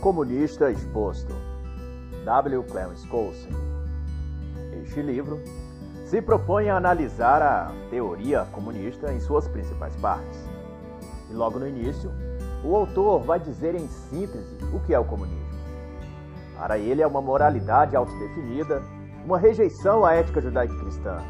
[0.00, 1.34] Comunista Exposto,
[2.24, 2.62] W.
[2.70, 3.50] Clarence Colson.
[4.80, 5.40] Este livro
[6.04, 10.48] se propõe a analisar a teoria comunista em suas principais partes.
[11.28, 12.12] E logo no início,
[12.62, 15.58] o autor vai dizer em síntese o que é o comunismo.
[16.56, 18.80] Para ele é uma moralidade autodefinida,
[19.24, 21.20] uma rejeição à ética judaico-cristã,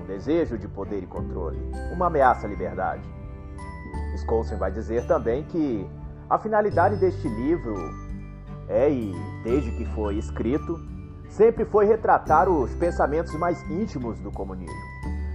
[0.00, 1.58] um desejo de poder e controle,
[1.92, 3.02] uma ameaça à liberdade.
[4.14, 5.84] Skousen vai dizer também que
[6.30, 8.11] a finalidade deste livro
[8.68, 9.12] é, e
[9.44, 10.78] desde que foi escrito,
[11.28, 14.76] sempre foi retratar os pensamentos mais íntimos do comunismo,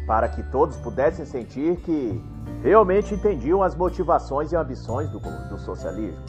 [0.06, 2.24] para que todos pudessem sentir que
[2.62, 6.24] realmente entendiam as motivações e ambições do, do socialismo.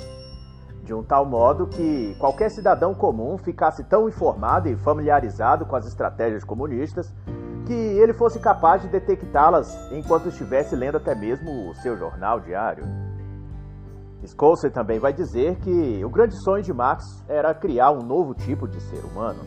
[0.82, 5.86] De um tal modo que qualquer cidadão comum ficasse tão informado e familiarizado com as
[5.86, 7.14] estratégias comunistas
[7.66, 13.07] que ele fosse capaz de detectá-las enquanto estivesse lendo até mesmo o seu jornal diário.
[14.26, 18.66] Scholzer também vai dizer que o grande sonho de Marx era criar um novo tipo
[18.66, 19.40] de ser humano.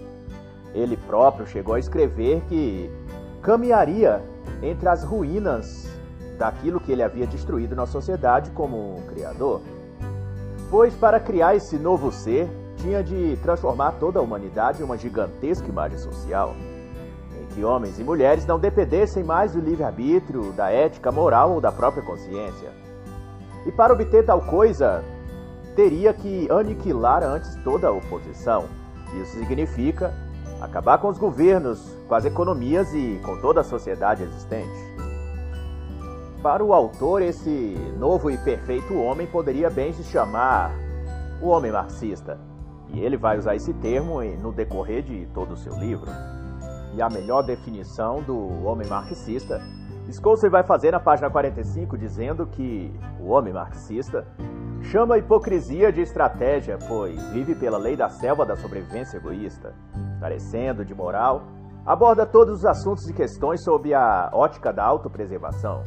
[0.74, 2.90] Ele próprio chegou a escrever que
[3.42, 4.22] caminharia
[4.62, 5.90] entre as ruínas
[6.38, 9.62] daquilo que ele havia destruído na sociedade como um criador.
[10.70, 15.68] Pois para criar esse novo ser, tinha de transformar toda a humanidade em uma gigantesca
[15.68, 16.56] imagem social,
[17.40, 21.72] em que homens e mulheres não dependessem mais do livre-arbítrio, da ética moral ou da
[21.72, 22.81] própria consciência
[23.66, 25.04] e para obter tal coisa,
[25.76, 28.66] teria que aniquilar antes toda a oposição.
[29.22, 30.14] Isso significa
[30.60, 34.92] acabar com os governos, com as economias e com toda a sociedade existente.
[36.42, 40.72] Para o autor, esse novo e perfeito homem poderia bem se chamar
[41.42, 42.40] o homem marxista.
[42.94, 46.10] E ele vai usar esse termo no decorrer de todo o seu livro.
[46.96, 49.62] E a melhor definição do homem marxista
[50.12, 54.26] Scouser vai fazer na página 45 dizendo que o homem marxista
[54.84, 59.74] chama a hipocrisia de estratégia, pois vive pela lei da selva da sobrevivência egoísta.
[60.20, 61.44] Carecendo de moral,
[61.86, 65.84] aborda todos os assuntos e questões sob a ótica da autopreservação.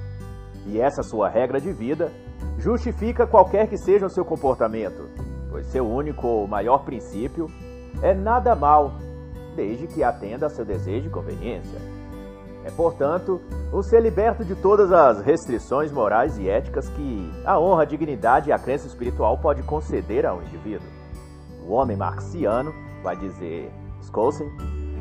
[0.66, 2.10] E essa sua regra de vida
[2.58, 5.08] justifica qualquer que seja o seu comportamento,
[5.50, 7.46] pois seu único ou maior princípio
[8.02, 8.92] é nada mal,
[9.54, 11.93] desde que atenda a seu desejo de conveniência.
[12.64, 17.82] É, portanto, o ser liberto de todas as restrições morais e éticas que a honra,
[17.82, 20.88] a dignidade e a crença espiritual pode conceder ao indivíduo.
[21.68, 23.70] O homem marxiano, vai dizer
[24.00, 24.50] Skousen,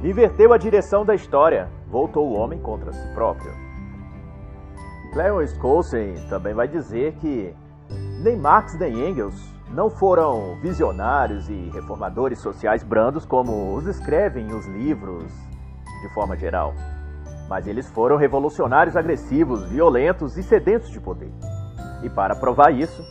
[0.04, 3.52] inverteu a direção da história, voltou o homem contra si próprio.
[5.14, 7.56] Clarence Skousen também vai dizer que
[8.22, 14.66] nem Marx nem Engels não foram visionários e reformadores sociais brandos como os escrevem os
[14.66, 15.32] livros
[16.02, 16.74] de forma geral
[17.48, 21.32] mas eles foram revolucionários agressivos, violentos e sedentos de poder.
[22.02, 23.04] E para provar isso,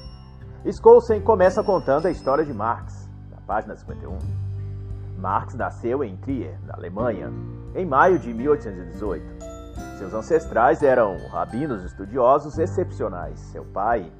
[0.64, 4.18] Skousen começa contando a história de Marx, na página 51.
[5.18, 7.32] Marx nasceu em Trier, na Alemanha,
[7.74, 9.24] em maio de 1818.
[9.98, 13.38] Seus ancestrais eram rabinos estudiosos excepcionais.
[13.38, 14.10] Seu pai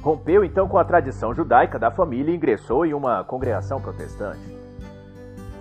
[0.00, 4.56] rompeu então com a tradição judaica da família e ingressou em uma congregação protestante.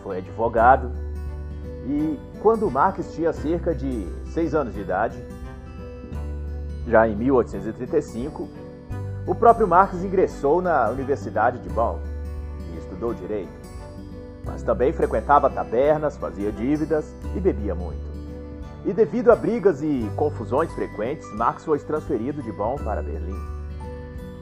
[0.03, 0.91] Foi advogado,
[1.85, 5.17] e quando Marx tinha cerca de 6 anos de idade,
[6.85, 8.49] já em 1835,
[9.25, 11.99] o próprio Marx ingressou na Universidade de Bonn
[12.73, 13.49] e estudou direito.
[14.45, 18.03] Mas também frequentava tabernas, fazia dívidas e bebia muito.
[18.85, 23.41] E devido a brigas e confusões frequentes, Marx foi transferido de Bonn para Berlim.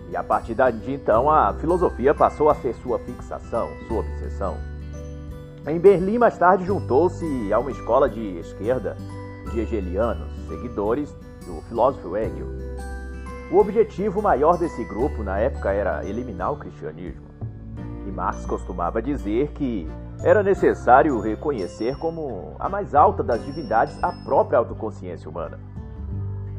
[0.09, 4.70] E a partir de então, a filosofia passou a ser sua fixação, sua obsessão.
[5.67, 8.97] Em Berlim, mais tarde, juntou-se a uma escola de esquerda
[9.51, 12.47] de hegelianos, seguidores do filósofo Hegel.
[13.51, 17.27] O objetivo maior desse grupo na época era eliminar o cristianismo.
[18.07, 19.87] E Marx costumava dizer que
[20.23, 25.59] era necessário reconhecer como a mais alta das divindades a própria autoconsciência humana.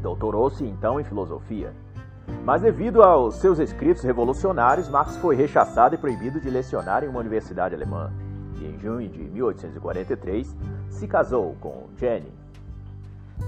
[0.00, 1.74] Doutorou-se então em filosofia.
[2.44, 7.19] Mas devido aos seus escritos revolucionários, Marx foi rechaçado e proibido de lecionar em uma
[7.19, 8.12] universidade alemã
[8.60, 10.56] e em junho de 1843
[10.90, 12.32] se casou com Jenny,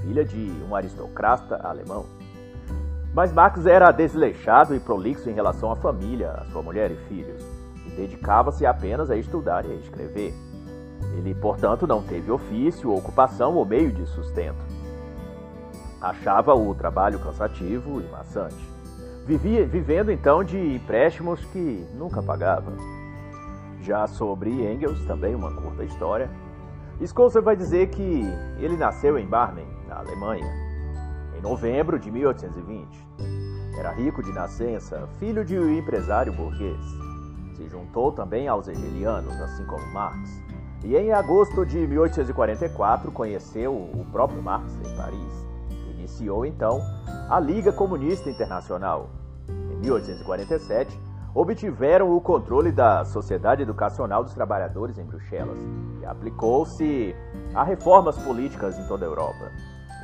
[0.02, 2.06] filha de um aristocrata alemão.
[3.14, 7.42] Mas Marx era desleixado e prolixo em relação à família, à sua mulher e filhos,
[7.86, 10.34] e dedicava-se apenas a estudar e a escrever.
[11.16, 14.64] Ele, portanto, não teve ofício, ocupação ou meio de sustento.
[16.00, 18.68] Achava o trabalho cansativo e maçante.
[19.24, 22.72] Vivia, vivendo então de empréstimos que nunca pagava.
[23.84, 26.30] Já sobre Engels, também uma curta história,
[27.06, 28.24] Scholzer vai dizer que
[28.58, 30.50] ele nasceu em Barmen, na Alemanha,
[31.36, 32.88] em novembro de 1820.
[33.78, 36.80] Era rico de nascença, filho de um empresário burguês.
[37.56, 40.42] Se juntou também aos hegelianos, assim como Marx.
[40.82, 45.46] E em agosto de 1844 conheceu o próprio Marx em Paris.
[45.90, 46.80] Iniciou então
[47.28, 49.10] a Liga Comunista Internacional.
[49.70, 50.98] Em 1847,
[51.34, 55.58] obtiveram o controle da Sociedade Educacional dos Trabalhadores em Bruxelas
[56.00, 57.14] e aplicou-se
[57.52, 59.50] a reformas políticas em toda a Europa.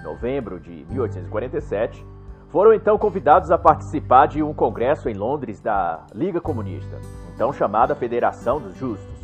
[0.01, 2.05] Em novembro de 1847,
[2.49, 6.99] foram então convidados a participar de um congresso em Londres da Liga Comunista,
[7.33, 9.21] então chamada Federação dos Justos,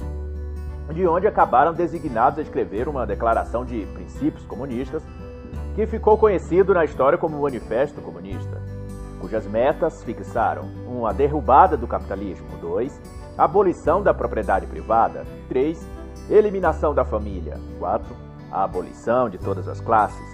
[0.94, 5.02] de onde acabaram designados a escrever uma declaração de princípios comunistas
[5.74, 8.65] que ficou conhecido na história como Manifesto Comunista
[9.20, 10.98] cujas metas fixaram 1.
[10.98, 13.00] Um, a derrubada do capitalismo, 2.
[13.36, 15.86] A abolição da propriedade privada, 3.
[16.30, 18.14] Eliminação da família, 4.
[18.50, 20.24] A abolição de todas as classes,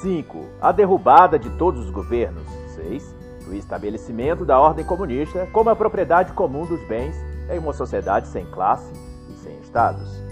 [0.00, 0.46] 5.
[0.60, 3.14] A derrubada de todos os governos, 6.
[3.48, 7.16] O estabelecimento da ordem comunista como a propriedade comum dos bens
[7.50, 8.92] em uma sociedade sem classe
[9.28, 10.22] e sem estados.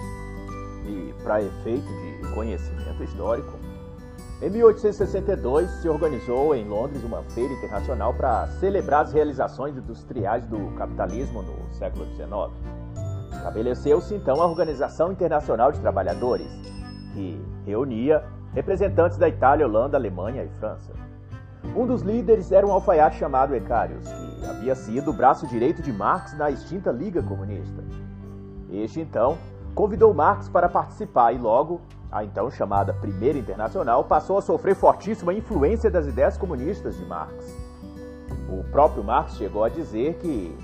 [0.87, 3.60] E, para efeito de conhecimento histórico,
[4.43, 10.75] em 1862, se organizou em Londres uma feira internacional para celebrar as realizações industriais do
[10.79, 12.31] capitalismo no século XIX.
[13.37, 16.49] Estabeleceu-se então a Organização Internacional de Trabalhadores,
[17.13, 20.91] que reunia representantes da Itália, Holanda, Alemanha e França.
[21.77, 25.93] Um dos líderes era um alfaiate chamado Ecários, que havia sido o braço direito de
[25.93, 27.85] Marx na extinta Liga Comunista.
[28.73, 29.37] Este, então,
[29.75, 35.33] convidou Marx para participar e logo a então chamada Primeira Internacional, passou a sofrer fortíssima
[35.33, 37.35] influência das ideias comunistas de Marx.
[38.49, 40.57] O próprio Marx chegou a dizer que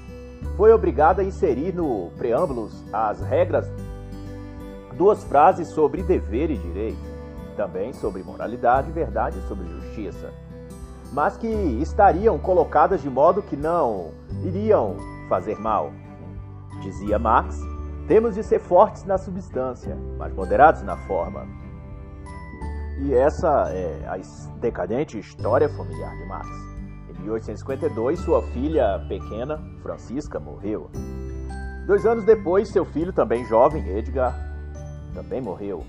[0.57, 3.71] foi obrigado a inserir no preâmbulo as regras
[4.97, 6.99] duas frases sobre dever e direito,
[7.57, 10.33] também sobre moralidade, verdade e sobre justiça,
[11.13, 14.11] mas que estariam colocadas de modo que não
[14.43, 14.97] iriam
[15.29, 15.93] fazer mal.
[16.83, 17.61] Dizia Marx
[18.07, 21.47] temos de ser fortes na substância, mas moderados na forma.
[23.01, 24.17] E essa é a
[24.59, 26.49] decadente história familiar de Marx.
[27.11, 30.89] Em 1852, sua filha pequena, Francisca, morreu.
[31.87, 34.35] Dois anos depois, seu filho, também jovem, Edgar,
[35.13, 35.85] também morreu.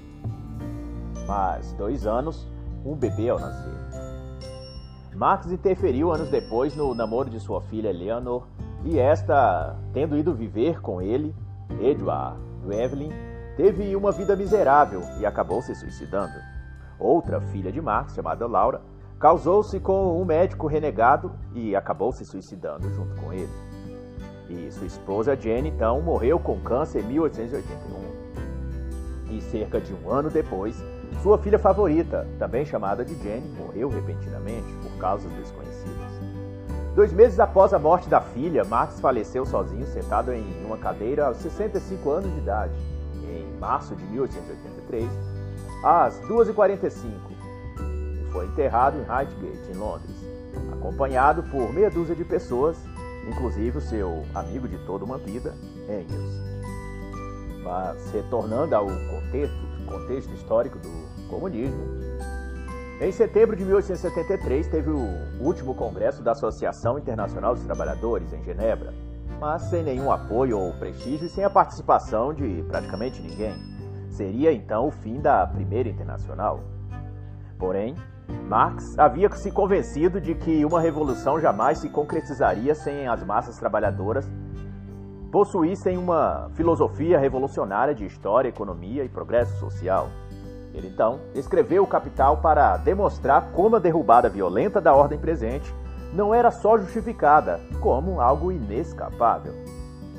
[1.27, 2.47] Mas, dois anos,
[2.83, 3.77] um bebê ao nascer.
[5.15, 8.47] Marx interferiu anos depois no namoro de sua filha Eleanor
[8.85, 11.33] e esta, tendo ido viver com ele,
[11.81, 13.11] Edward Evelyn
[13.55, 16.33] teve uma vida miserável e acabou se suicidando.
[16.99, 18.81] Outra filha de Marx, chamada Laura,
[19.19, 23.49] casou-se com um médico renegado e acabou se suicidando junto com ele.
[24.49, 29.35] E sua esposa Jenny, então, morreu com câncer em 1881.
[29.35, 30.81] E cerca de um ano depois,
[31.21, 36.46] sua filha favorita, também chamada de Jenny, morreu repentinamente por causas desconhecidas.
[36.97, 41.37] Dois meses após a morte da filha, Marx faleceu sozinho, sentado em uma cadeira aos
[41.37, 42.73] 65 anos de idade,
[43.21, 45.07] em março de 1883,
[45.83, 47.03] às 2h45,
[48.19, 50.15] e foi enterrado em Highgate, em Londres,
[50.73, 52.75] acompanhado por meia dúzia de pessoas,
[53.29, 55.53] inclusive o seu amigo de toda uma vida,
[55.87, 57.61] Engels.
[57.63, 59.55] Mas retornando ao contexto,
[59.85, 61.96] contexto histórico do comunismo,
[62.99, 65.07] em setembro de 1873, teve o
[65.39, 68.91] último congresso da Associação Internacional dos Trabalhadores, em Genebra,
[69.39, 73.53] mas sem nenhum apoio ou prestígio e sem a participação de praticamente ninguém.
[74.09, 76.59] Seria então o fim da Primeira Internacional.
[77.59, 77.95] Porém,
[78.47, 84.27] Marx havia se convencido de que uma revolução jamais se concretizaria sem as massas trabalhadoras
[85.31, 90.09] possuíssem uma filosofia revolucionária de história, economia e progresso social.
[90.77, 95.73] Ele então escreveu o Capital para demonstrar como a derrubada violenta da ordem presente
[96.13, 99.53] não era só justificada, como algo inescapável.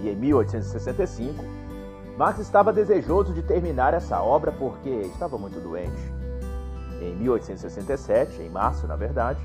[0.00, 1.45] E em 1865,
[2.17, 6.12] Marx estava desejoso de terminar essa obra porque estava muito doente.
[7.00, 9.38] Em 1867, em março, na verdade,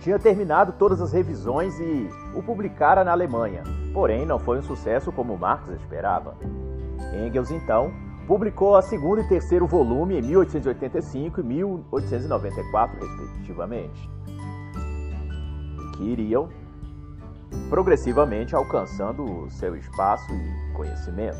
[0.00, 5.10] tinha terminado todas as revisões e o publicara na Alemanha, porém não foi um sucesso
[5.10, 6.36] como Marx esperava.
[7.12, 7.92] Engels, então,
[8.26, 14.10] Publicou a segundo e terceiro volume em 1885 e 1894, respectivamente,
[15.96, 16.48] que iriam
[17.70, 21.38] progressivamente alcançando seu espaço e conhecimento.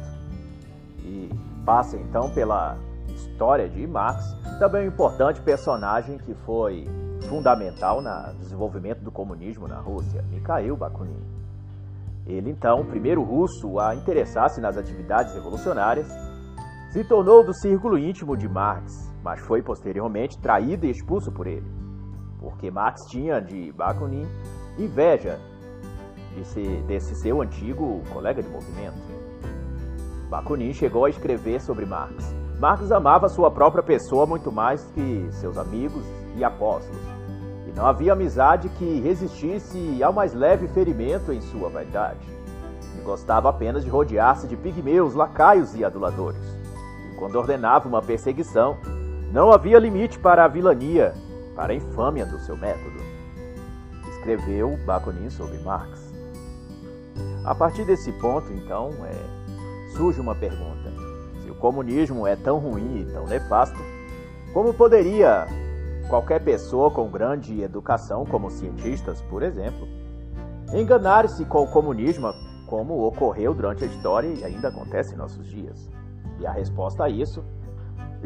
[1.00, 1.28] E
[1.64, 2.78] passa então pela
[3.08, 4.24] história de Marx,
[4.60, 6.86] também um importante personagem que foi
[7.28, 11.20] fundamental no desenvolvimento do comunismo na Rússia, Mikhail Bakunin.
[12.26, 16.08] Ele então, o primeiro russo a interessar-se nas atividades revolucionárias,
[16.96, 21.70] se tornou do círculo íntimo de Marx, mas foi posteriormente traído e expulso por ele,
[22.40, 24.26] porque Marx tinha de Bakunin
[24.78, 25.38] inveja
[26.34, 28.96] desse, desse seu antigo colega de movimento.
[30.30, 32.34] Bakunin chegou a escrever sobre Marx.
[32.58, 36.02] Marx amava sua própria pessoa muito mais que seus amigos
[36.34, 37.02] e apóstolos.
[37.66, 42.26] E não havia amizade que resistisse ao mais leve ferimento em sua vaidade.
[42.98, 46.55] E gostava apenas de rodear-se de pigmeus, lacaios e aduladores.
[47.18, 48.76] Quando ordenava uma perseguição,
[49.32, 51.14] não havia limite para a vilania,
[51.54, 53.00] para a infâmia do seu método.
[54.11, 56.12] Escreveu Bakunin sobre Marx.
[57.44, 60.92] A partir desse ponto, então, é, surge uma pergunta:
[61.42, 63.78] se o comunismo é tão ruim e tão nefasto,
[64.52, 65.46] como poderia
[66.08, 69.87] qualquer pessoa com grande educação, como cientistas, por exemplo,
[70.73, 72.32] enganar-se com o comunismo
[72.66, 75.88] como ocorreu durante a história e ainda acontece em nossos dias?
[76.38, 77.42] E a resposta a isso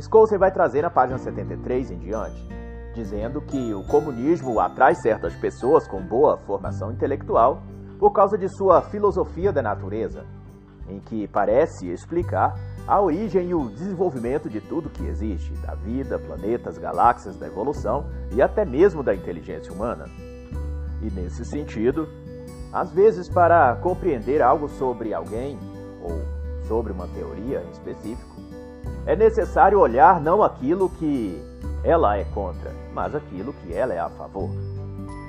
[0.00, 2.48] Scholzer vai trazer na página 73 em diante,
[2.94, 7.62] dizendo que o comunismo atrai certas pessoas com boa formação intelectual
[7.98, 10.24] por causa de sua filosofia da natureza,
[10.88, 12.54] em que parece explicar
[12.86, 18.06] a origem e o desenvolvimento de tudo que existe, da vida, planetas, galáxias, da evolução
[18.32, 20.06] e até mesmo da inteligência humana.
[21.02, 22.08] E nesse sentido,
[22.72, 25.58] às vezes para compreender algo sobre alguém
[26.02, 26.39] ou
[26.70, 28.36] sobre uma teoria em específico,
[29.04, 31.36] é necessário olhar não aquilo que
[31.82, 34.48] ela é contra, mas aquilo que ela é a favor.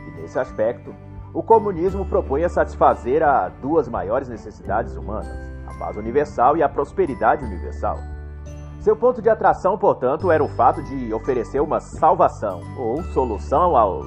[0.07, 0.93] E nesse aspecto,
[1.33, 6.69] o comunismo propõe a satisfazer a duas maiores necessidades humanas, a paz universal e a
[6.69, 7.98] prosperidade universal.
[8.81, 14.05] Seu ponto de atração, portanto, era o fato de oferecer uma salvação ou solução aos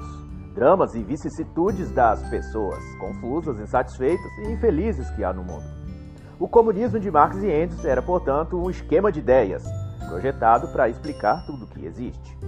[0.55, 5.84] dramas e vicissitudes das pessoas confusas, insatisfeitas e infelizes que há no mundo.
[6.39, 9.65] O comunismo de Marx e Engels era, portanto, um esquema de ideias
[10.09, 12.39] projetado para explicar tudo o que existe.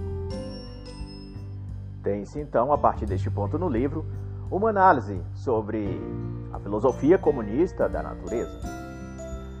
[2.03, 4.05] Tem-se então, a partir deste ponto no livro,
[4.51, 6.01] uma análise sobre
[6.53, 8.59] a filosofia comunista da natureza,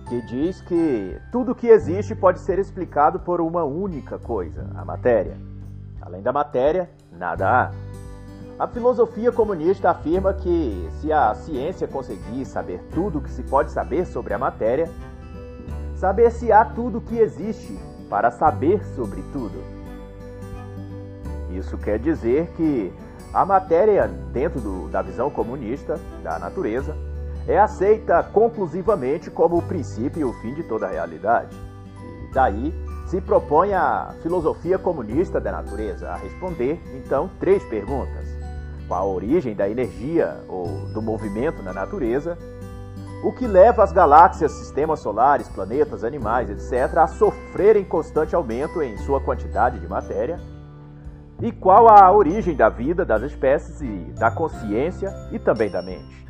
[0.07, 4.85] que diz que tudo o que existe pode ser explicado por uma única coisa, a
[4.85, 5.37] matéria.
[6.01, 7.86] Além da matéria, nada há.
[8.59, 13.71] A filosofia comunista afirma que, se a ciência conseguir saber tudo o que se pode
[13.71, 14.89] saber sobre a matéria,
[15.95, 17.77] saber-se-á tudo o que existe
[18.09, 19.61] para saber sobre tudo.
[21.51, 22.91] Isso quer dizer que
[23.31, 26.97] a matéria, dentro do, da visão comunista da natureza,
[27.47, 31.55] é aceita conclusivamente como o princípio e o fim de toda a realidade.
[32.23, 32.73] E daí
[33.05, 38.26] se propõe a filosofia comunista da natureza a responder, então, três perguntas
[38.89, 42.37] a origem da energia ou do movimento na natureza,
[43.23, 48.97] o que leva as galáxias, sistemas solares, planetas, animais, etc., a sofrerem constante aumento em
[48.97, 50.39] sua quantidade de matéria,
[51.41, 56.27] e qual a origem da vida das espécies e da consciência e também da mente.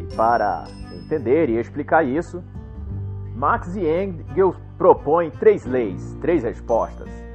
[0.00, 2.42] E para entender e explicar isso,
[3.34, 7.27] Marx e Engels propõem três leis, três respostas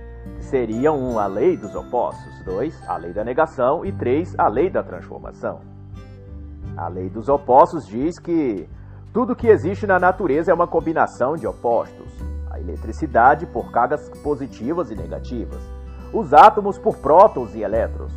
[0.44, 4.70] seriam um, a lei dos opostos, dois, a lei da negação e três, a lei
[4.70, 5.62] da transformação.
[6.76, 8.68] A lei dos opostos diz que
[9.14, 12.12] tudo que existe na natureza é uma combinação de opostos.
[12.50, 15.62] A eletricidade por cargas positivas e negativas.
[16.12, 18.12] Os átomos por prótons e elétrons.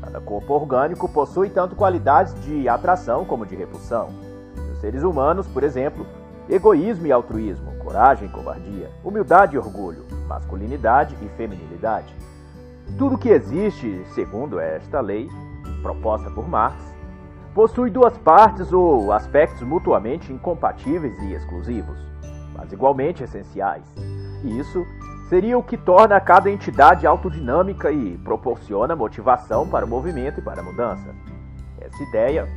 [0.00, 4.08] Cada corpo orgânico possui tanto qualidades de atração como de repulsão.
[4.72, 6.06] Os seres humanos, por exemplo,
[6.48, 12.14] egoísmo e altruísmo, coragem e covardia, humildade e orgulho, masculinidade e feminilidade.
[12.96, 15.28] Tudo que existe, segundo esta lei,
[15.82, 16.80] proposta por Marx,
[17.52, 21.98] possui duas partes ou aspectos mutuamente incompatíveis e exclusivos,
[22.56, 23.84] mas igualmente essenciais.
[24.44, 24.86] E isso
[25.28, 30.60] seria o que torna cada entidade autodinâmica e proporciona motivação para o movimento e para
[30.60, 31.14] a mudança.
[31.80, 32.48] Essa ideia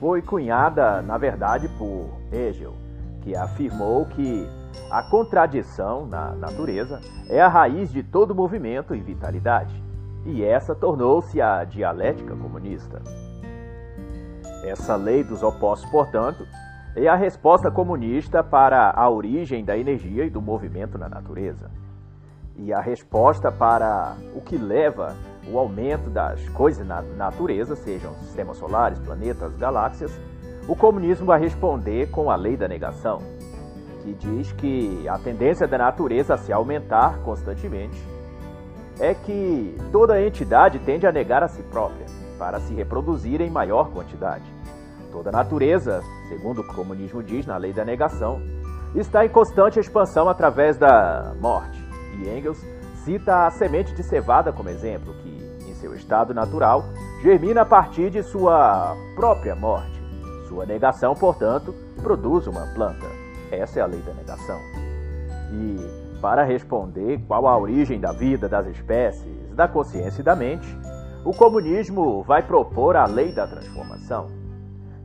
[0.00, 2.74] foi cunhada, na verdade, por Hegel,
[3.22, 4.46] que afirmou que
[4.90, 9.82] a contradição na natureza é a raiz de todo movimento e vitalidade,
[10.24, 13.02] e essa tornou-se a dialética comunista.
[14.64, 16.46] Essa lei dos opostos, portanto,
[16.94, 21.70] é a resposta comunista para a origem da energia e do movimento na natureza.
[22.56, 25.14] E a resposta para o que leva
[25.48, 30.18] o aumento das coisas na natureza, sejam sistemas solares, planetas, galáxias,
[30.66, 33.20] o comunismo vai responder com a lei da negação,
[34.06, 38.00] que diz que a tendência da natureza a se aumentar constantemente
[39.00, 42.06] é que toda entidade tende a negar a si própria
[42.38, 44.44] para se reproduzir em maior quantidade.
[45.10, 48.40] Toda natureza, segundo o comunismo diz na lei da negação,
[48.94, 51.82] está em constante expansão através da morte.
[52.18, 52.64] E Engels
[53.04, 56.84] cita a semente de cevada como exemplo, que, em seu estado natural,
[57.22, 60.00] germina a partir de sua própria morte.
[60.48, 63.25] Sua negação, portanto, produz uma planta.
[63.50, 64.60] Essa é a lei da negação.
[65.52, 70.66] E, para responder qual a origem da vida das espécies, da consciência e da mente,
[71.24, 74.28] o comunismo vai propor a lei da transformação,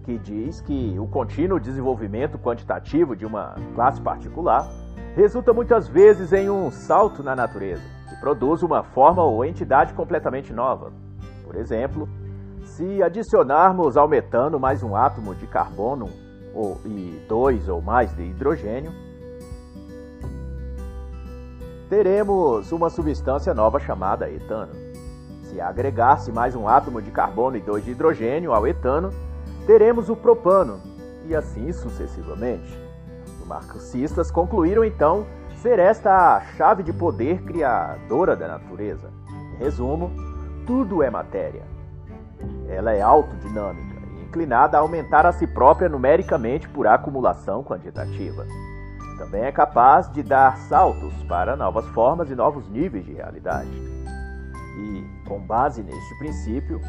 [0.03, 4.67] que diz que o contínuo desenvolvimento quantitativo de uma classe particular
[5.15, 10.53] resulta muitas vezes em um salto na natureza, que produz uma forma ou entidade completamente
[10.53, 10.91] nova.
[11.43, 12.07] Por exemplo,
[12.63, 16.09] se adicionarmos ao metano mais um átomo de carbono
[16.53, 18.91] ou, e dois ou mais de hidrogênio,
[21.89, 24.73] teremos uma substância nova chamada etano.
[25.43, 29.09] Se agregar-se mais um átomo de carbono e dois de hidrogênio ao etano,
[29.67, 30.79] teremos o propano,
[31.25, 32.79] e assim sucessivamente.
[33.39, 35.25] Os marxistas concluíram então
[35.61, 39.11] ser esta a chave de poder criadora da natureza.
[39.53, 40.11] Em resumo,
[40.65, 41.63] tudo é matéria.
[42.67, 43.90] Ela é autodinâmica
[44.31, 48.45] inclinada a aumentar a si própria numericamente por acumulação quantitativa.
[49.17, 53.69] Também é capaz de dar saltos para novas formas e novos níveis de realidade.
[53.69, 56.79] E, com base neste princípio,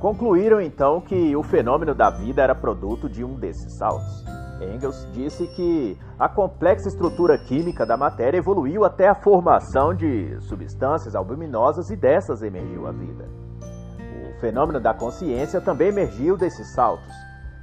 [0.00, 4.24] concluíram então que o fenômeno da vida era produto de um desses saltos.
[4.60, 11.14] Engels disse que a complexa estrutura química da matéria evoluiu até a formação de substâncias
[11.14, 13.43] albuminosas e dessas emergiu a vida.
[14.44, 17.14] Fenômeno da consciência também emergiu desses saltos,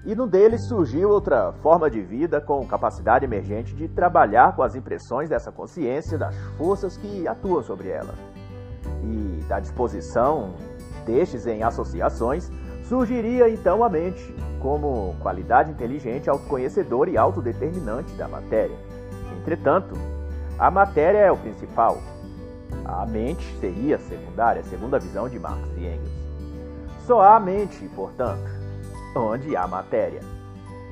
[0.03, 4.73] e no deles surgiu outra forma de vida com capacidade emergente de trabalhar com as
[4.73, 8.15] impressões dessa consciência, das forças que atuam sobre ela.
[9.03, 10.55] E da disposição
[11.05, 12.49] destes em associações,
[12.85, 18.75] surgiria então a mente, como qualidade inteligente, autoconhecedora e autodeterminante da matéria.
[19.39, 19.93] Entretanto,
[20.57, 21.99] a matéria é o principal.
[22.83, 26.20] A mente seria secundária, segundo a visão de Marx e Engels.
[27.05, 28.49] Só há mente, portanto,
[29.15, 30.21] onde há matéria.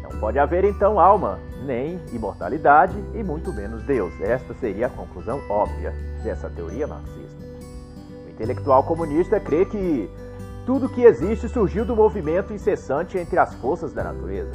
[0.02, 4.14] Não pode haver então alma, nem imortalidade e muito menos Deus.
[4.22, 5.94] Esta seria a conclusão óbvia
[6.24, 7.44] dessa teoria marxista.
[8.26, 10.10] O intelectual comunista crê que
[10.66, 14.52] tudo que existe surgiu do movimento incessante entre as forças da natureza.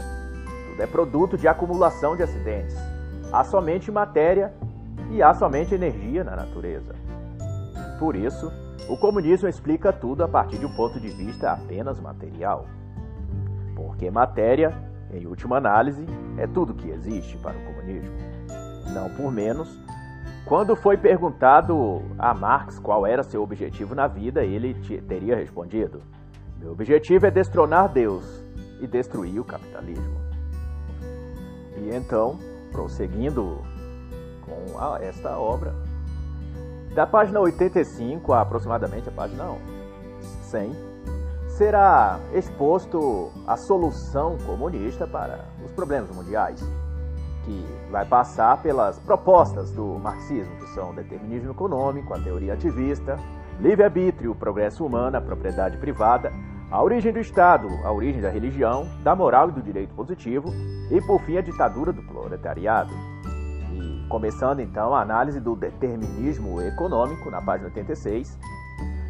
[0.71, 2.77] Tudo é produto de acumulação de acidentes.
[3.33, 4.53] Há somente matéria
[5.11, 6.95] e há somente energia na natureza.
[7.99, 8.51] Por isso,
[8.89, 12.67] o comunismo explica tudo a partir de um ponto de vista apenas material.
[13.75, 14.75] Porque matéria,
[15.13, 16.05] em última análise,
[16.37, 18.15] é tudo que existe para o comunismo.
[18.93, 19.81] Não por menos,
[20.45, 24.75] quando foi perguntado a Marx qual era seu objetivo na vida, ele
[25.09, 26.03] teria respondido:
[26.59, 28.45] Meu objetivo é destronar Deus
[28.81, 30.21] e destruir o capitalismo.
[31.79, 32.39] E então,
[32.71, 33.63] prosseguindo
[34.43, 35.75] com esta obra,
[36.95, 39.57] da página 85 a aproximadamente a página
[40.21, 40.73] 100,
[41.49, 46.61] será exposto a solução comunista para os problemas mundiais
[47.45, 53.19] que vai passar pelas propostas do marxismo, que são determinismo econômico, a teoria ativista,
[53.61, 56.33] livre-arbítrio, progresso humano, a propriedade privada,
[56.71, 60.49] a origem do Estado, a origem da religião, da moral e do direito positivo
[60.91, 63.14] e, por fim, a ditadura do proletariado.
[64.09, 68.39] Começando então a análise do determinismo econômico, na página 86,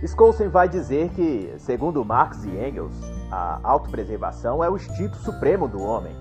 [0.02, 2.94] Skousen vai dizer que, segundo Marx e Engels,
[3.30, 6.14] a autopreservação é o instinto supremo do homem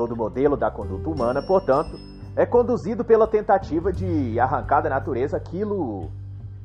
[0.00, 1.90] Todo modelo da conduta humana, portanto,
[2.36, 6.10] é conduzido pela tentativa de arrancar da natureza aquilo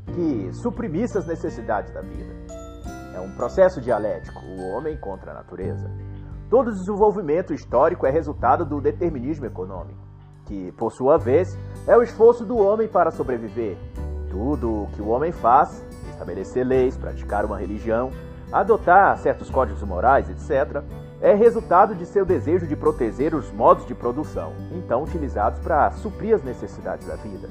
[0.06, 2.34] que suprimisse as necessidades da vida.
[3.14, 5.90] É um processo dialético, o homem contra a natureza.
[6.50, 10.05] Todo desenvolvimento histórico é resultado do determinismo econômico,
[10.46, 13.78] que, por sua vez, é o esforço do homem para sobreviver.
[14.30, 18.12] Tudo o que o homem faz, estabelecer leis, praticar uma religião,
[18.52, 20.84] adotar certos códigos morais, etc.,
[21.22, 26.36] é resultado de seu desejo de proteger os modos de produção, então utilizados para suprir
[26.36, 27.50] as necessidades da vida.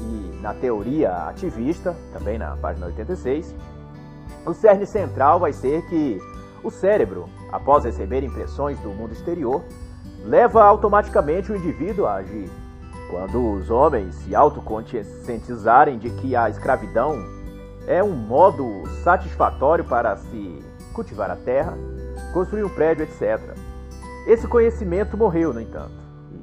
[0.00, 3.54] E na teoria ativista, também na página 86,
[4.44, 6.18] o cerne central vai ser que
[6.62, 9.62] o cérebro, após receber impressões do mundo exterior,
[10.24, 12.50] leva automaticamente o indivíduo a agir.
[13.10, 17.22] Quando os homens se autoconscientizarem de que a escravidão
[17.86, 20.58] é um modo satisfatório para se
[20.92, 21.76] cultivar a terra,
[22.32, 23.40] construir um prédio, etc.
[24.26, 25.92] Esse conhecimento morreu, no entanto,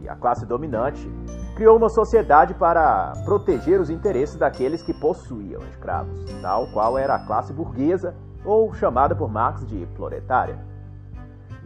[0.02, 1.10] e a classe dominante
[1.56, 7.26] criou uma sociedade para proteger os interesses daqueles que possuíam escravos, tal qual era a
[7.26, 8.16] classe burguesa,
[8.46, 10.58] ou chamada por Marx de proletária.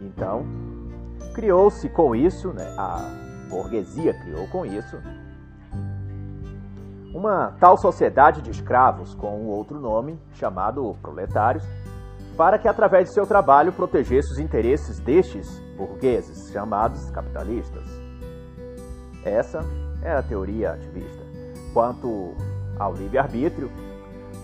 [0.00, 0.44] Então,
[1.34, 3.00] criou-se com isso, né, a
[3.48, 4.96] burguesia criou com isso,
[7.14, 11.64] uma tal sociedade de escravos com um outro nome chamado proletários,
[12.36, 17.84] para que através de seu trabalho protegesse os interesses destes burgueses, chamados capitalistas.
[19.24, 19.60] Essa
[20.02, 21.24] é a teoria ativista.
[21.72, 22.34] Quanto
[22.78, 23.70] ao livre-arbítrio,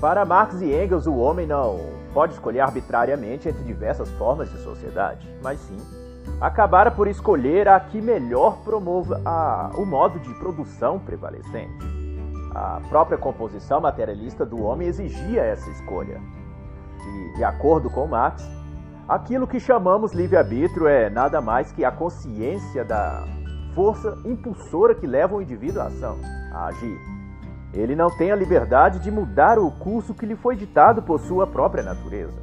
[0.01, 1.79] para Marx e Engels, o homem não
[2.13, 6.02] pode escolher arbitrariamente entre diversas formas de sociedade, mas sim
[6.41, 11.85] acabara por escolher a que melhor promova a, o modo de produção prevalecente.
[12.55, 16.21] A própria composição materialista do homem exigia essa escolha.
[17.01, 18.47] E, de acordo com Marx,
[19.09, 23.25] aquilo que chamamos livre-arbítrio é nada mais que a consciência da
[23.75, 26.19] força impulsora que leva o indivíduo à ação,
[26.53, 26.99] a agir.
[27.73, 31.47] Ele não tem a liberdade de mudar o curso que lhe foi ditado por sua
[31.47, 32.39] própria natureza.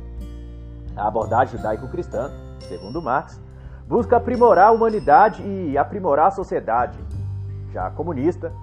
[0.95, 2.31] A abordagem judaico-cristã,
[2.67, 3.39] segundo Marx,
[3.89, 6.99] busca aprimorar a humanidade e aprimorar a sociedade.
[7.73, 8.53] Já a comunista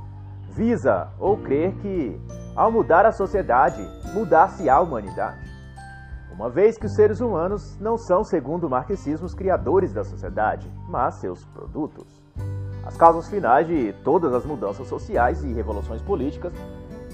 [0.50, 2.18] visa ou crer que,
[2.54, 3.84] ao mudar a sociedade,
[4.14, 5.44] mudar-se a humanidade.
[6.32, 10.70] Uma vez que os seres humanos não são, segundo o marxismo, os criadores da sociedade,
[10.88, 12.06] mas seus produtos.
[12.84, 16.52] As causas finais de todas as mudanças sociais e revoluções políticas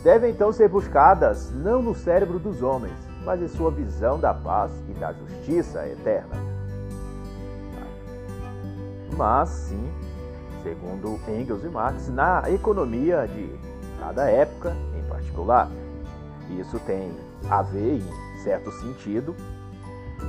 [0.04, 4.70] devem então ser buscadas não no cérebro dos homens, mas em sua visão da paz
[4.90, 6.51] e da justiça eterna
[9.16, 9.90] mas sim,
[10.62, 13.50] segundo Engels e Marx, na economia de
[13.98, 15.68] cada época em particular.
[16.58, 17.12] Isso tem
[17.48, 19.34] a ver, em certo sentido,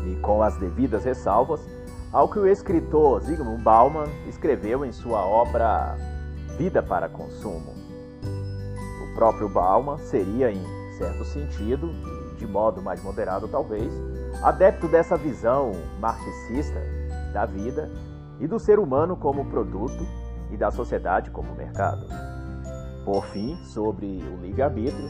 [0.07, 1.61] e com as devidas ressalvas,
[2.11, 5.97] ao que o escritor Zygmunt Bauman escreveu em sua obra
[6.57, 7.73] Vida para Consumo.
[9.03, 10.63] O próprio Bauman seria, em
[10.97, 11.89] certo sentido,
[12.37, 13.91] de modo mais moderado talvez,
[14.43, 16.79] adepto dessa visão marxista
[17.33, 17.89] da vida
[18.39, 20.05] e do ser humano como produto
[20.51, 22.05] e da sociedade como mercado.
[23.05, 25.09] Por fim, sobre o livre-arbítrio,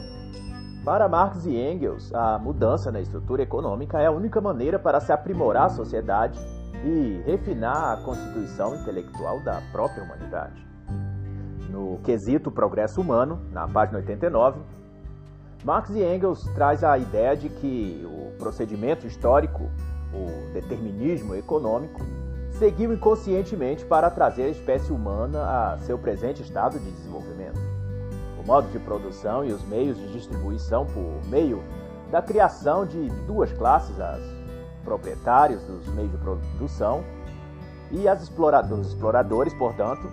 [0.84, 5.12] para Marx e Engels, a mudança na estrutura econômica é a única maneira para se
[5.12, 6.38] aprimorar a sociedade
[6.84, 10.62] e refinar a constituição intelectual da própria humanidade.
[11.70, 14.60] No quesito progresso humano, na página 89,
[15.64, 19.62] Marx e Engels traz a ideia de que o procedimento histórico,
[20.12, 21.98] o determinismo econômico,
[22.58, 27.58] seguiu inconscientemente para trazer a espécie humana a seu presente estado de desenvolvimento.
[28.38, 31.62] O modo de produção e os meios de distribuição por meio
[32.10, 34.20] da criação de duas classes, as
[34.84, 37.02] proprietários dos meios de produção
[37.90, 40.06] e as exploradores, exploradores, portanto,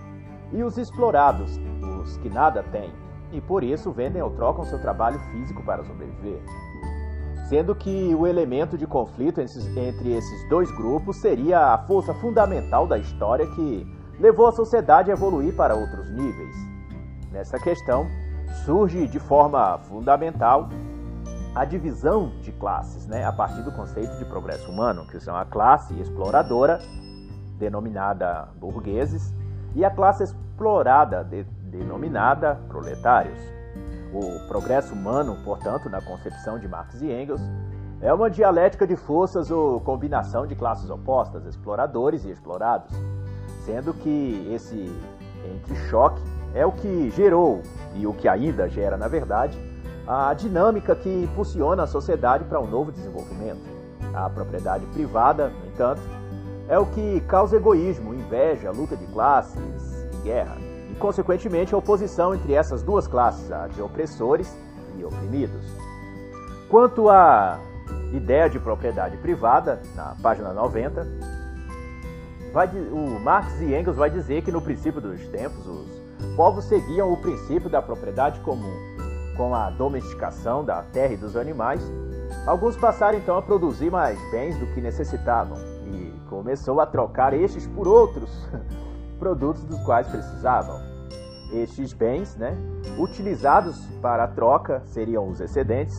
[0.52, 1.58] e os explorados,
[2.02, 2.92] os que nada têm,
[3.30, 6.40] e por isso vendem ou trocam seu trabalho físico para sobreviver
[7.48, 12.98] sendo que o elemento de conflito entre esses dois grupos seria a força fundamental da
[12.98, 13.86] história que
[14.18, 16.56] levou a sociedade a evoluir para outros níveis.
[17.30, 18.06] Nessa questão,
[18.64, 20.68] surge de forma fundamental
[21.54, 25.44] a divisão de classes, né, a partir do conceito de progresso humano, que são a
[25.44, 26.78] classe exploradora,
[27.58, 29.34] denominada burgueses,
[29.74, 33.38] e a classe explorada, de, denominada proletários.
[34.12, 37.40] O progresso humano, portanto, na concepção de Marx e Engels,
[38.02, 42.92] é uma dialética de forças ou combinação de classes opostas, exploradores e explorados,
[43.64, 44.94] sendo que esse
[45.54, 46.20] entre-choque
[46.54, 47.62] é o que gerou,
[47.94, 49.58] e o que ainda gera, na verdade,
[50.06, 53.62] a dinâmica que impulsiona a sociedade para um novo desenvolvimento.
[54.12, 56.02] A propriedade privada, no entanto,
[56.68, 60.71] é o que causa egoísmo, inveja, luta de classes e guerra
[61.02, 64.56] consequentemente, a oposição entre essas duas classes, a de opressores
[64.96, 65.66] e oprimidos.
[66.70, 67.58] Quanto à
[68.12, 71.04] ideia de propriedade privada, na página 90,
[72.52, 77.12] vai, o Marx e Engels vai dizer que no princípio dos tempos os povos seguiam
[77.12, 78.72] o princípio da propriedade comum,
[79.36, 81.82] com a domesticação da terra e dos animais.
[82.46, 87.66] Alguns passaram então a produzir mais bens do que necessitavam e começou a trocar estes
[87.66, 88.30] por outros
[89.18, 90.91] produtos dos quais precisavam.
[91.52, 92.56] Estes bens, né,
[92.98, 95.94] utilizados para a troca, seriam os excedentes,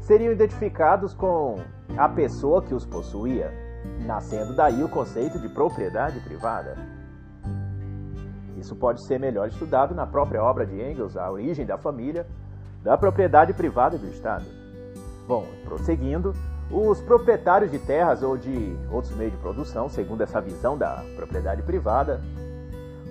[0.00, 1.56] seriam identificados com
[1.96, 3.52] a pessoa que os possuía,
[4.06, 6.76] nascendo daí o conceito de propriedade privada.
[8.56, 12.24] Isso pode ser melhor estudado na própria obra de Engels, A Origem da Família,
[12.80, 14.44] da Propriedade Privada do Estado.
[15.26, 16.32] Bom, prosseguindo,
[16.70, 21.62] os proprietários de terras ou de outros meios de produção, segundo essa visão da propriedade
[21.62, 22.20] privada,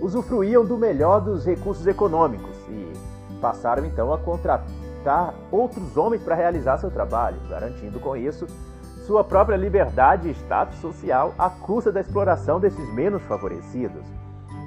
[0.02, 2.92] usufruíam do melhor dos recursos econômicos e
[3.40, 8.48] passaram então a contratar outros homens para realizar seu trabalho, garantindo com isso
[9.06, 14.04] sua própria liberdade e status social à custa da exploração desses menos favorecidos.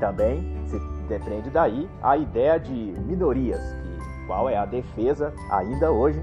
[0.00, 6.20] Também se depende daí a ideia de minorias, que qual é a defesa ainda hoje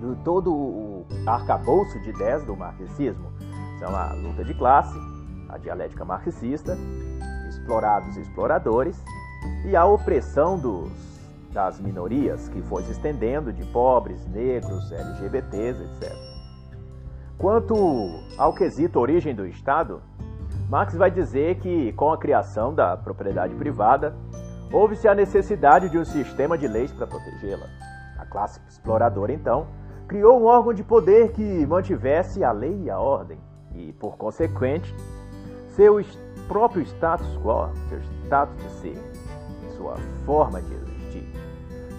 [0.00, 3.32] do todo o arcabouço de ideias do marxismo.
[3.78, 4.96] São a luta de classe,
[5.48, 6.76] a dialética marxista,
[7.64, 9.02] explorados e exploradores,
[9.64, 10.90] e a opressão dos,
[11.50, 16.12] das minorias, que foi se estendendo de pobres, negros, LGBTs, etc.
[17.38, 17.74] Quanto
[18.36, 20.02] ao quesito origem do Estado,
[20.68, 24.14] Marx vai dizer que, com a criação da propriedade privada,
[24.70, 27.66] houve-se a necessidade de um sistema de leis para protegê-la.
[28.18, 29.66] A classe exploradora, então,
[30.06, 33.38] criou um órgão de poder que mantivesse a lei e a ordem,
[33.74, 34.94] e, por consequente,
[35.68, 35.98] seu
[36.48, 39.12] próprio status quo, seu status de ser,
[39.76, 41.28] sua forma de existir.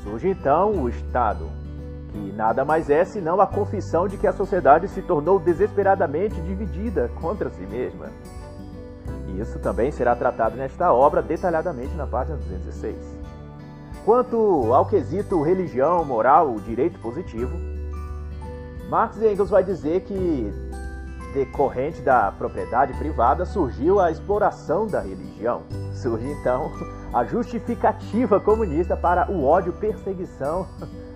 [0.04, 1.50] Surge então o Estado,
[2.12, 7.10] que nada mais é senão a confissão de que a sociedade se tornou desesperadamente dividida
[7.20, 8.12] contra si mesma.
[9.40, 12.96] Isso também será tratado nesta obra detalhadamente na página 206.
[14.06, 17.58] Quanto ao quesito religião, moral, direito positivo,
[18.88, 20.54] Marx e Engels vai dizer que
[21.36, 25.64] decorrente da propriedade privada surgiu a exploração da religião.
[25.94, 26.72] Surge então
[27.14, 30.66] a justificativa comunista para o ódio perseguição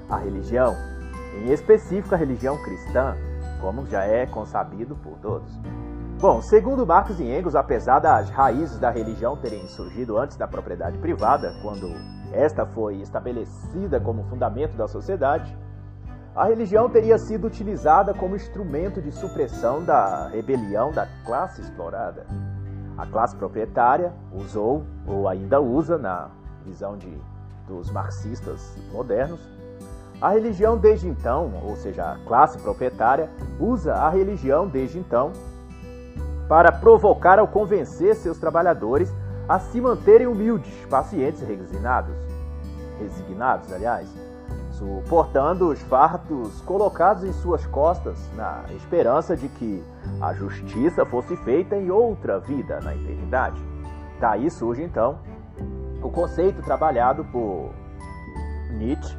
[0.10, 0.76] à religião,
[1.42, 3.16] em específico a religião cristã,
[3.62, 5.50] como já é consabido por todos.
[6.20, 10.98] Bom, segundo Marx e Engels, apesar das raízes da religião terem surgido antes da propriedade
[10.98, 11.90] privada, quando
[12.34, 15.58] esta foi estabelecida como fundamento da sociedade,
[16.40, 22.26] a religião teria sido utilizada como instrumento de supressão da rebelião da classe explorada.
[22.98, 26.30] A classe proprietária usou, ou ainda usa, na
[26.64, 27.14] visão de,
[27.68, 29.42] dos marxistas modernos,
[30.22, 35.34] a religião desde então, ou seja, a classe proprietária, usa a religião desde então
[36.48, 39.14] para provocar ou convencer seus trabalhadores
[39.46, 42.16] a se manterem humildes, pacientes resignados,
[42.98, 44.08] resignados, aliás,
[44.80, 49.84] suportando os fardos colocados em suas costas na esperança de que
[50.22, 53.62] a justiça fosse feita em outra vida na eternidade.
[54.22, 55.20] Daí surge então
[56.02, 57.72] o conceito trabalhado por
[58.72, 59.18] Nietzsche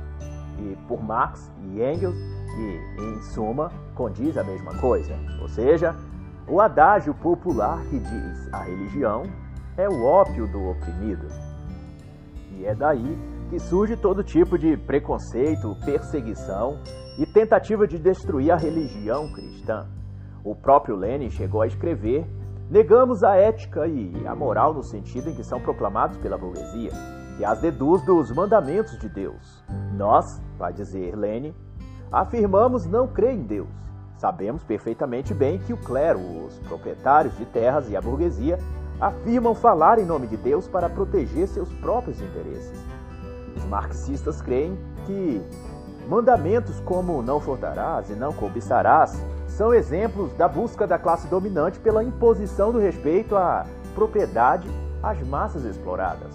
[0.58, 5.94] e por Marx e Engels, que em suma condiz a mesma coisa, ou seja,
[6.48, 9.24] o adágio popular que diz a religião
[9.76, 11.26] é o ópio do oprimido.
[12.52, 13.16] E é daí
[13.50, 16.78] que surge todo tipo de preconceito, perseguição
[17.18, 19.88] e tentativa de destruir a religião cristã.
[20.44, 22.24] O próprio Lenin chegou a escrever:
[22.70, 26.92] negamos a ética e a moral no sentido em que são proclamados pela burguesia,
[27.36, 29.64] que as deduz dos mandamentos de Deus.
[29.96, 31.52] Nós, vai dizer Lenin,
[32.12, 33.68] afirmamos não crer em Deus.
[34.16, 38.58] Sabemos perfeitamente bem que o clero, os proprietários de terras e a burguesia
[39.00, 42.78] afirmam falar em nome de Deus para proteger seus próprios interesses.
[43.56, 45.42] Os marxistas creem que
[46.08, 52.02] mandamentos como não furtarás e não cobiçarás são exemplos da busca da classe dominante pela
[52.02, 54.68] imposição do respeito à propriedade
[55.02, 56.34] às massas exploradas.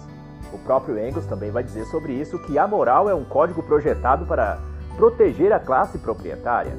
[0.52, 4.26] O próprio Engels também vai dizer sobre isso que a moral é um código projetado
[4.26, 4.58] para
[4.96, 6.72] proteger a classe proprietária.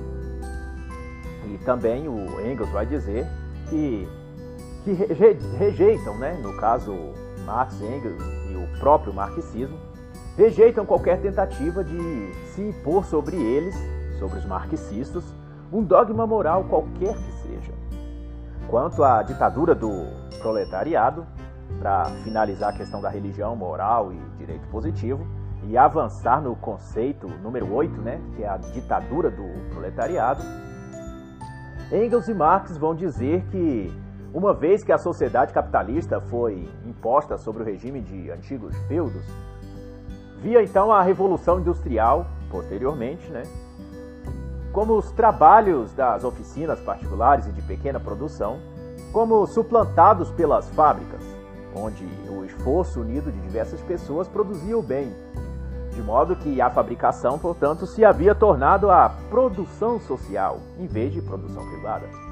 [1.46, 3.28] E também o Engels vai dizer
[3.70, 4.08] que,
[4.84, 4.92] que
[5.58, 6.94] rejeitam, né, no caso
[7.46, 8.22] Marx, Engels
[8.52, 9.78] e o próprio marxismo,
[10.38, 13.76] rejeitam qualquer tentativa de se impor sobre eles,
[14.20, 15.24] sobre os marxistas,
[15.74, 17.74] um dogma moral qualquer que seja.
[18.70, 20.06] Quanto à ditadura do
[20.40, 21.26] proletariado,
[21.80, 25.26] para finalizar a questão da religião, moral e direito positivo,
[25.64, 30.42] e avançar no conceito número 8, né, que é a ditadura do proletariado,
[31.92, 33.92] Engels e Marx vão dizer que,
[34.34, 39.26] uma vez que a sociedade capitalista foi imposta sobre o regime de antigos feudos,
[40.42, 43.44] Via então a Revolução Industrial, posteriormente, né?
[44.72, 48.60] como os trabalhos das oficinas particulares e de pequena produção,
[49.12, 51.24] como suplantados pelas fábricas,
[51.76, 55.16] onde o esforço unido de diversas pessoas produzia o bem,
[55.92, 61.24] de modo que a fabricação, portanto, se havia tornado a produção social em vez de
[61.24, 62.27] produção privada.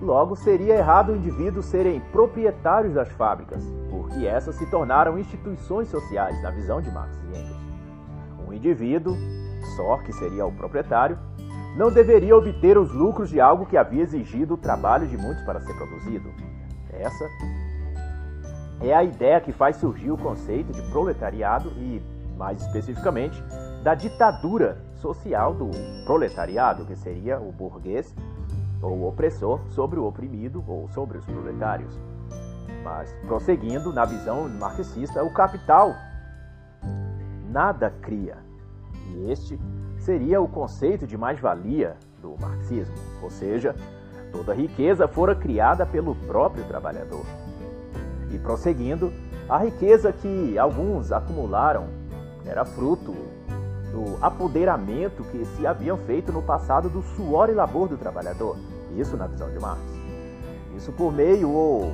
[0.00, 6.40] Logo, seria errado o indivíduo serem proprietários das fábricas, porque essas se tornaram instituições sociais
[6.42, 7.56] na visão de Marx e Engels.
[8.46, 9.16] Um indivíduo,
[9.74, 11.18] só que seria o proprietário,
[11.78, 15.60] não deveria obter os lucros de algo que havia exigido o trabalho de muitos para
[15.60, 16.30] ser produzido.
[16.90, 17.24] Essa
[18.80, 22.02] é a ideia que faz surgir o conceito de proletariado e,
[22.36, 23.42] mais especificamente,
[23.82, 25.70] da ditadura social do
[26.04, 28.14] proletariado, que seria o burguês
[28.86, 31.98] ou opressor sobre o oprimido ou sobre os proletários.
[32.82, 35.94] Mas, prosseguindo, na visão marxista, o capital
[37.50, 38.36] nada cria,
[39.08, 39.58] e este
[39.98, 43.74] seria o conceito de mais-valia do marxismo, ou seja,
[44.30, 47.24] toda riqueza fora criada pelo próprio trabalhador.
[48.30, 49.12] E prosseguindo,
[49.48, 51.86] a riqueza que alguns acumularam
[52.44, 53.14] era fruto
[53.92, 58.56] do apoderamento que se haviam feito no passado do suor e labor do trabalhador.
[58.96, 59.80] Isso na visão de Marx.
[60.76, 61.92] Isso por meio ou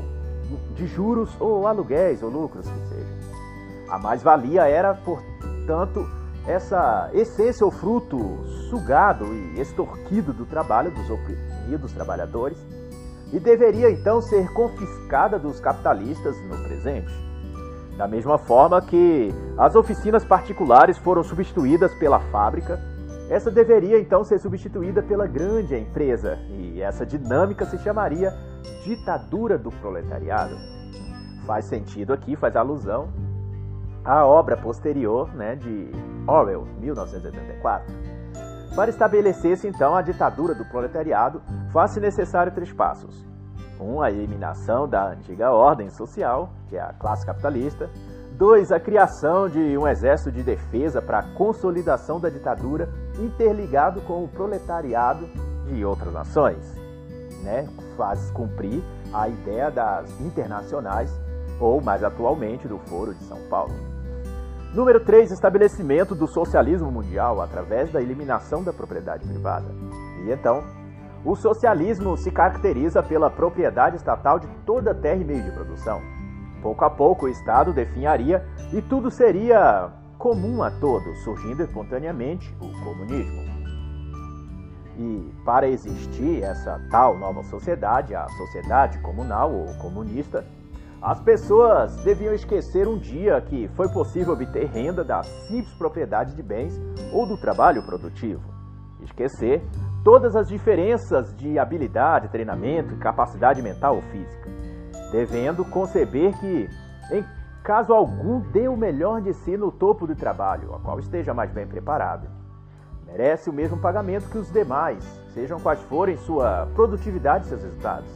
[0.74, 3.12] de juros ou aluguéis ou lucros que seja.
[3.88, 6.08] A mais-valia era, portanto,
[6.46, 8.18] essa essência ou fruto
[8.68, 12.58] sugado e extorquido do trabalho dos oprimidos trabalhadores
[13.32, 17.12] e deveria então ser confiscada dos capitalistas no presente.
[17.96, 22.80] Da mesma forma que as oficinas particulares foram substituídas pela fábrica,
[23.28, 28.32] essa deveria então ser substituída pela grande empresa, e essa dinâmica se chamaria
[28.84, 30.56] ditadura do proletariado.
[31.46, 33.08] Faz sentido aqui, faz alusão
[34.04, 35.90] à obra posterior né, de
[36.26, 37.94] Orwell, 1984.
[38.74, 43.26] Para estabelecer-se então a ditadura do proletariado, faz-se necessário três passos.
[43.78, 43.84] 1.
[43.84, 47.90] Um, a eliminação da antiga ordem social, que é a classe capitalista.
[48.42, 48.72] 2.
[48.72, 52.88] A criação de um exército de defesa para a consolidação da ditadura
[53.20, 55.28] interligado com o proletariado
[55.68, 56.74] de outras nações.
[57.44, 57.68] Né?
[57.96, 58.82] Faz cumprir
[59.14, 61.08] a ideia das internacionais,
[61.60, 63.74] ou mais atualmente do Foro de São Paulo.
[64.74, 65.30] Número 3.
[65.30, 69.68] Estabelecimento do socialismo mundial através da eliminação da propriedade privada.
[70.26, 70.64] E então,
[71.24, 76.02] o socialismo se caracteriza pela propriedade estatal de toda terra e meio de produção.
[76.62, 82.68] Pouco a pouco o Estado definharia e tudo seria comum a todos, surgindo espontaneamente o
[82.84, 83.42] comunismo.
[84.96, 90.44] E para existir essa tal nova sociedade, a sociedade comunal ou comunista,
[91.00, 96.42] as pessoas deviam esquecer um dia que foi possível obter renda da simples propriedade de
[96.42, 96.80] bens
[97.12, 98.42] ou do trabalho produtivo.
[99.02, 99.60] Esquecer
[100.04, 104.48] todas as diferenças de habilidade, treinamento e capacidade mental ou física,
[105.12, 106.68] devendo conceber que,
[107.10, 107.24] em
[107.62, 111.52] caso algum, dê o melhor de si no topo do trabalho, a qual esteja mais
[111.52, 112.26] bem preparado.
[113.06, 118.08] Merece o mesmo pagamento que os demais, sejam quais forem sua produtividade e seus resultados.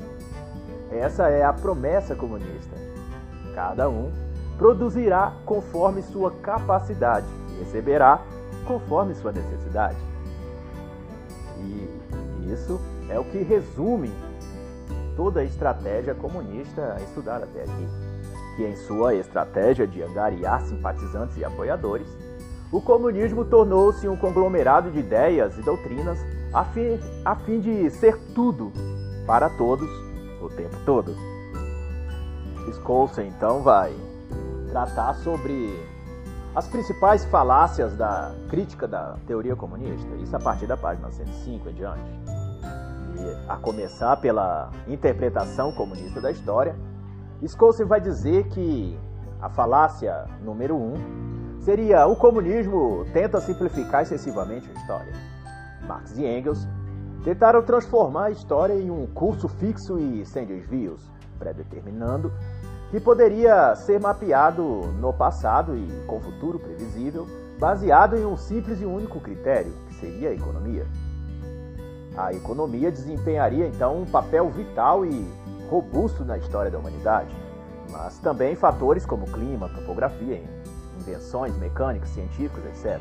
[0.90, 2.74] Essa é a promessa comunista.
[3.54, 4.10] Cada um
[4.56, 8.22] produzirá conforme sua capacidade e receberá
[8.66, 9.98] conforme sua necessidade.
[11.58, 12.80] E isso
[13.10, 14.10] é o que resume
[15.16, 17.88] toda a estratégia comunista estudada até aqui,
[18.56, 22.06] que em sua estratégia de angariar simpatizantes e apoiadores,
[22.70, 26.18] o comunismo tornou-se um conglomerado de ideias e doutrinas
[26.52, 28.72] a fim, a fim de ser tudo
[29.26, 29.88] para todos
[30.40, 31.14] o tempo todo.
[32.74, 33.94] Scholze então vai
[34.70, 35.78] tratar sobre
[36.54, 41.74] as principais falácias da crítica da teoria comunista, isso a partir da página 105 em
[41.74, 42.45] diante.
[43.48, 46.74] A começar pela interpretação comunista da história,
[47.46, 48.98] Scholze vai dizer que
[49.40, 50.94] a falácia número um
[51.60, 55.12] seria o comunismo tenta simplificar excessivamente a história.
[55.86, 56.66] Marx e Engels
[57.24, 61.00] tentaram transformar a história em um curso fixo e sem desvios,
[61.38, 62.32] predeterminando
[62.90, 64.62] que poderia ser mapeado
[65.00, 67.26] no passado e com futuro previsível,
[67.58, 70.86] baseado em um simples e único critério, que seria a economia.
[72.16, 75.28] A economia desempenharia então um papel vital e
[75.68, 77.34] robusto na história da humanidade,
[77.90, 80.42] mas também fatores como clima, topografia,
[80.98, 83.00] invenções mecânicas, científicas, etc.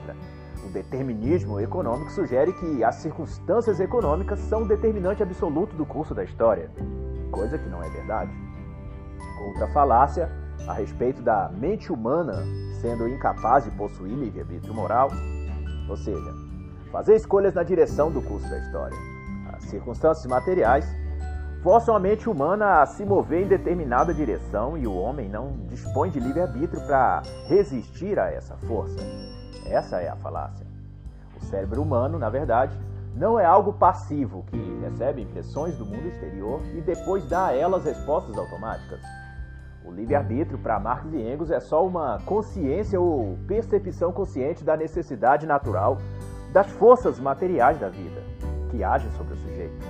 [0.65, 6.23] O determinismo econômico sugere que as circunstâncias econômicas são o determinante absoluto do curso da
[6.23, 6.69] história,
[7.31, 8.31] coisa que não é verdade.
[9.47, 10.29] Outra falácia
[10.67, 12.43] a respeito da mente humana
[12.81, 15.09] sendo incapaz de possuir livre-arbítrio moral,
[15.87, 16.44] ou seja,
[16.95, 18.97] fazer escolhas na direção do curso da história.
[19.51, 20.87] As circunstâncias materiais
[21.61, 26.09] forçam a mente humana a se mover em determinada direção e o homem não dispõe
[26.09, 28.95] de livre-arbítrio para resistir a essa força.
[29.65, 30.65] Essa é a falácia.
[31.35, 32.79] O cérebro humano, na verdade,
[33.13, 37.83] não é algo passivo que recebe impressões do mundo exterior e depois dá a elas
[37.83, 39.01] respostas automáticas.
[39.83, 45.45] O livre-arbítrio, para Marx e Engels, é só uma consciência ou percepção consciente da necessidade
[45.45, 45.97] natural
[46.55, 48.23] das forças materiais da vida,
[48.71, 49.85] que agem sobre o sujeito.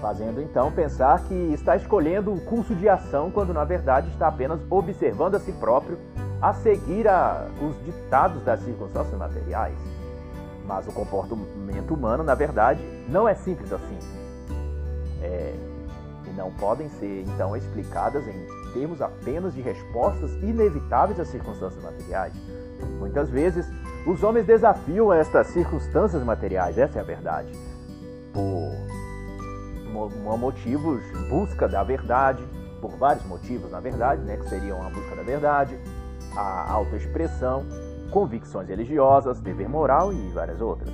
[0.00, 4.60] Fazendo então pensar que está escolhendo um curso de ação quando na verdade está apenas
[4.70, 5.98] observando a si próprio
[6.40, 9.76] a seguir a, os ditados das circunstâncias materiais.
[10.64, 13.98] Mas o comportamento humano, na verdade, não é simples assim.
[15.20, 15.52] É,
[16.28, 22.34] e não podem ser então explicadas em termos apenas de respostas inevitáveis às circunstâncias materiais.
[23.00, 23.66] Muitas vezes,
[24.06, 27.52] Os homens desafiam estas circunstâncias materiais, essa é a verdade,
[28.32, 28.68] por
[30.38, 32.42] motivos busca da verdade,
[32.80, 35.78] por vários motivos, na verdade, né, que seriam a busca da verdade,
[36.36, 37.64] a autoexpressão,
[38.10, 40.88] convicções religiosas, dever moral e várias outras.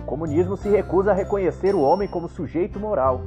[0.00, 3.20] O comunismo se recusa a reconhecer o homem como sujeito moral,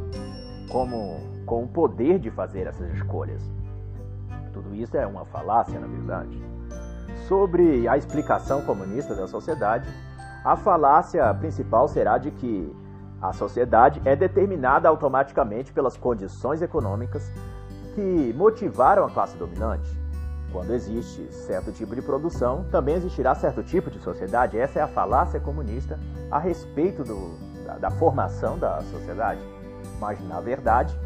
[0.71, 3.43] como com o poder de fazer essas escolhas.
[4.53, 6.41] Tudo isso é uma falácia, na verdade.
[7.27, 9.87] Sobre a explicação comunista da sociedade,
[10.43, 12.75] a falácia principal será de que
[13.21, 17.31] a sociedade é determinada automaticamente pelas condições econômicas
[17.93, 19.89] que motivaram a classe dominante.
[20.51, 24.57] Quando existe certo tipo de produção, também existirá certo tipo de sociedade.
[24.57, 25.97] Essa é a falácia comunista
[26.29, 29.39] a respeito do, da, da, formação da sociedade.
[29.99, 30.97] Mas, na verdade,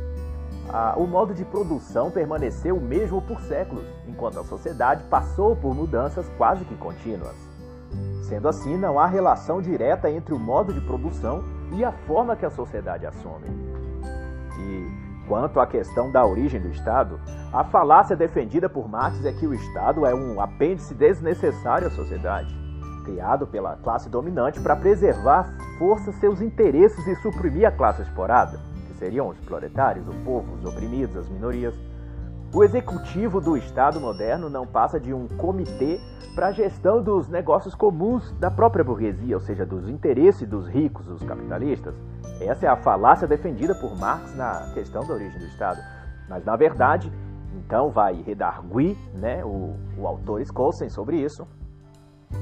[0.69, 5.75] a, o modo de produção permaneceu o mesmo por séculos, enquanto a sociedade passou por
[5.75, 7.35] mudanças quase que contínuas.
[8.23, 11.43] Sendo assim, não há relação direta entre o modo de produção
[11.73, 13.45] e a forma que a sociedade assume.
[14.57, 17.19] E Quanto à questão da origem do Estado,
[17.51, 22.55] a falácia defendida por Marx é que o Estado é um apêndice desnecessário à sociedade,
[23.03, 28.59] criado pela classe dominante para preservar força seus interesses e suprimir a classe explorada,
[28.95, 31.75] seriam os proletários, o povo, os oprimidos, as minorias.
[32.53, 35.99] O executivo do Estado moderno não passa de um comitê
[36.35, 41.05] para a gestão dos negócios comuns da própria burguesia, ou seja, dos interesses dos ricos,
[41.05, 41.95] dos capitalistas.
[42.41, 45.79] Essa é a falácia defendida por Marx na questão da origem do Estado.
[46.29, 47.11] Mas, na verdade,
[47.55, 51.47] então vai redarguir né, o, o autor Skolsen sobre isso,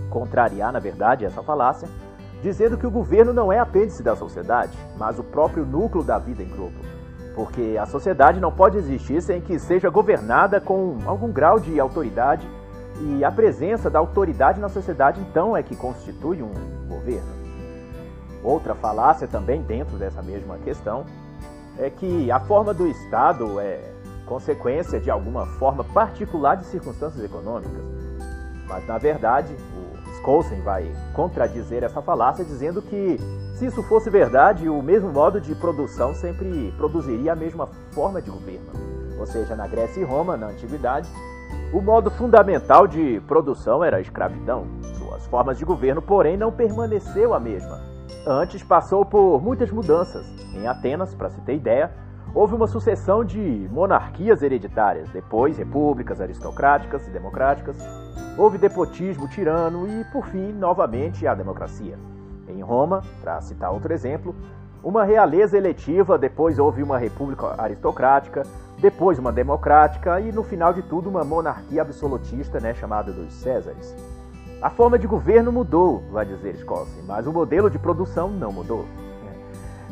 [0.10, 1.88] contrariar, na verdade, essa falácia,
[2.44, 6.44] dizendo que o governo não é apêndice da sociedade, mas o próprio núcleo da vida
[6.44, 6.94] em grupo
[7.36, 12.48] porque a sociedade não pode existir sem que seja governada com algum grau de autoridade,
[13.02, 16.54] e a presença da autoridade na sociedade então é que constitui um
[16.88, 17.44] governo.
[18.44, 21.06] Outra falácia também dentro dessa mesma questão
[21.78, 23.80] é que a forma do Estado é
[24.28, 27.82] consequência de alguma forma particular de circunstâncias econômicas.
[28.68, 29.56] Mas, na verdade,
[30.24, 33.18] Skolsen vai contradizer essa falácia dizendo que
[33.56, 38.32] se isso fosse verdade, o mesmo modo de produção sempre produziria a mesma forma de
[38.32, 38.72] governo.
[39.20, 41.10] Ou seja, na Grécia e Roma, na antiguidade,
[41.74, 44.66] o modo fundamental de produção era a escravidão.
[44.98, 47.82] Suas formas de governo, porém, não permaneceu a mesma.
[48.26, 50.26] Antes passou por muitas mudanças.
[50.56, 51.92] Em Atenas, para se ter ideia,
[52.34, 57.78] houve uma sucessão de monarquias hereditárias, depois repúblicas aristocráticas e democráticas,
[58.38, 61.98] houve depotismo tirano e, por fim, novamente a democracia.
[62.48, 64.36] Em Roma, para citar outro exemplo,
[64.84, 68.44] uma realeza eletiva, depois houve uma república aristocrática,
[68.80, 73.96] depois uma democrática e no final de tudo uma monarquia absolutista, né, chamada dos Césares.
[74.62, 78.86] A forma de governo mudou, vai dizer Scott, mas o modelo de produção não mudou.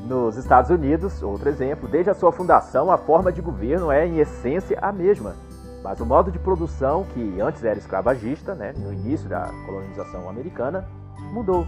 [0.08, 4.18] Nos Estados Unidos, outro exemplo, desde a sua fundação, a forma de governo é em
[4.18, 5.36] essência a mesma,
[5.84, 10.88] mas o modo de produção, que antes era escravagista, né, no início da colonização americana,
[11.32, 11.66] mudou.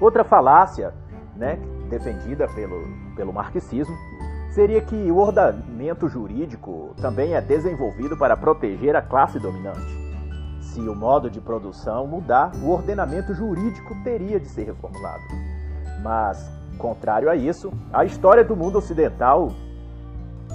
[0.00, 0.92] Outra falácia,
[1.36, 1.58] né,
[1.88, 2.82] defendida pelo,
[3.16, 3.94] pelo marxismo,
[4.52, 10.04] seria que o ordenamento jurídico também é desenvolvido para proteger a classe dominante.
[10.60, 15.22] Se o modo de produção mudar, o ordenamento jurídico teria de ser reformulado.
[16.02, 19.52] Mas, contrário a isso, a história do mundo ocidental,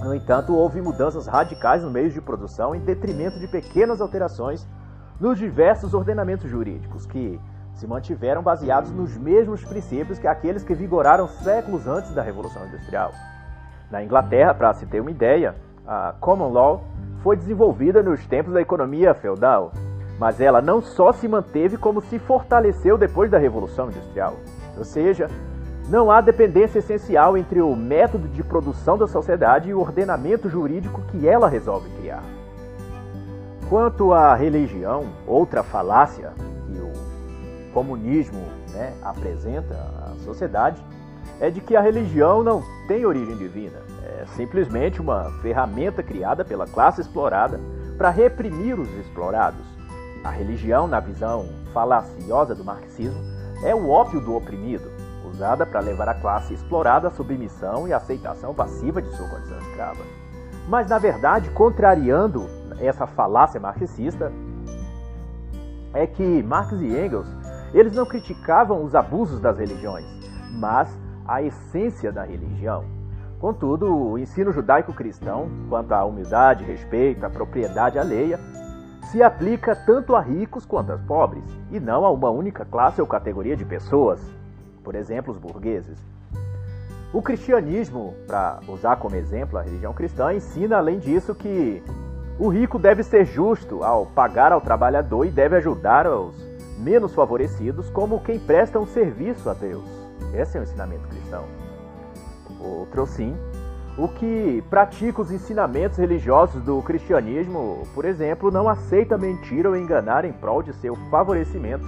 [0.01, 4.65] no entanto, houve mudanças radicais no meio de produção em detrimento de pequenas alterações
[5.19, 7.39] nos diversos ordenamentos jurídicos que
[7.73, 13.11] se mantiveram baseados nos mesmos princípios que aqueles que vigoraram séculos antes da Revolução Industrial.
[13.91, 15.55] Na Inglaterra, para se ter uma ideia,
[15.85, 16.83] a Common Law
[17.23, 19.71] foi desenvolvida nos tempos da economia feudal,
[20.19, 24.35] mas ela não só se manteve, como se fortaleceu depois da Revolução Industrial.
[24.77, 25.27] Ou seja,
[25.89, 31.01] não há dependência essencial entre o método de produção da sociedade e o ordenamento jurídico
[31.11, 32.23] que ela resolve criar.
[33.67, 36.31] Quanto à religião, outra falácia
[37.73, 40.81] comunismo né, apresenta à sociedade
[41.39, 46.67] é de que a religião não tem origem divina, é simplesmente uma ferramenta criada pela
[46.67, 47.59] classe explorada
[47.97, 49.65] para reprimir os explorados.
[50.23, 53.21] A religião, na visão falaciosa do marxismo,
[53.63, 54.91] é o ópio do oprimido,
[55.65, 60.03] para levar a classe explorada à submissão e aceitação passiva de sua condição escrava.
[60.67, 62.45] Mas, na verdade, contrariando
[62.79, 64.31] essa falácia marxista,
[65.93, 67.27] é que Marx e Engels
[67.73, 70.05] eles não criticavam os abusos das religiões,
[70.51, 70.89] mas
[71.25, 72.83] a essência da religião.
[73.39, 78.39] Contudo, o ensino judaico-cristão, quanto à humildade, respeito, à propriedade alheia,
[79.03, 83.07] se aplica tanto a ricos quanto a pobres, e não a uma única classe ou
[83.07, 84.19] categoria de pessoas,
[84.83, 85.97] por exemplo, os burgueses.
[87.11, 91.81] O cristianismo, para usar como exemplo a religião cristã, ensina além disso que
[92.37, 96.35] o rico deve ser justo ao pagar ao trabalhador e deve ajudar os
[96.77, 99.83] menos favorecidos como quem presta um serviço a Deus.
[100.33, 101.43] Esse é o ensinamento cristão.
[102.61, 103.35] Outro sim,
[103.97, 110.23] o que pratica os ensinamentos religiosos do cristianismo, por exemplo, não aceita mentir ou enganar
[110.23, 111.85] em prol de seu favorecimento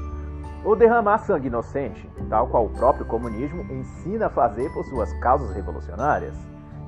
[0.64, 5.56] ou derramar sangue inocente, tal qual o próprio comunismo ensina a fazer por suas causas
[5.56, 6.36] revolucionárias.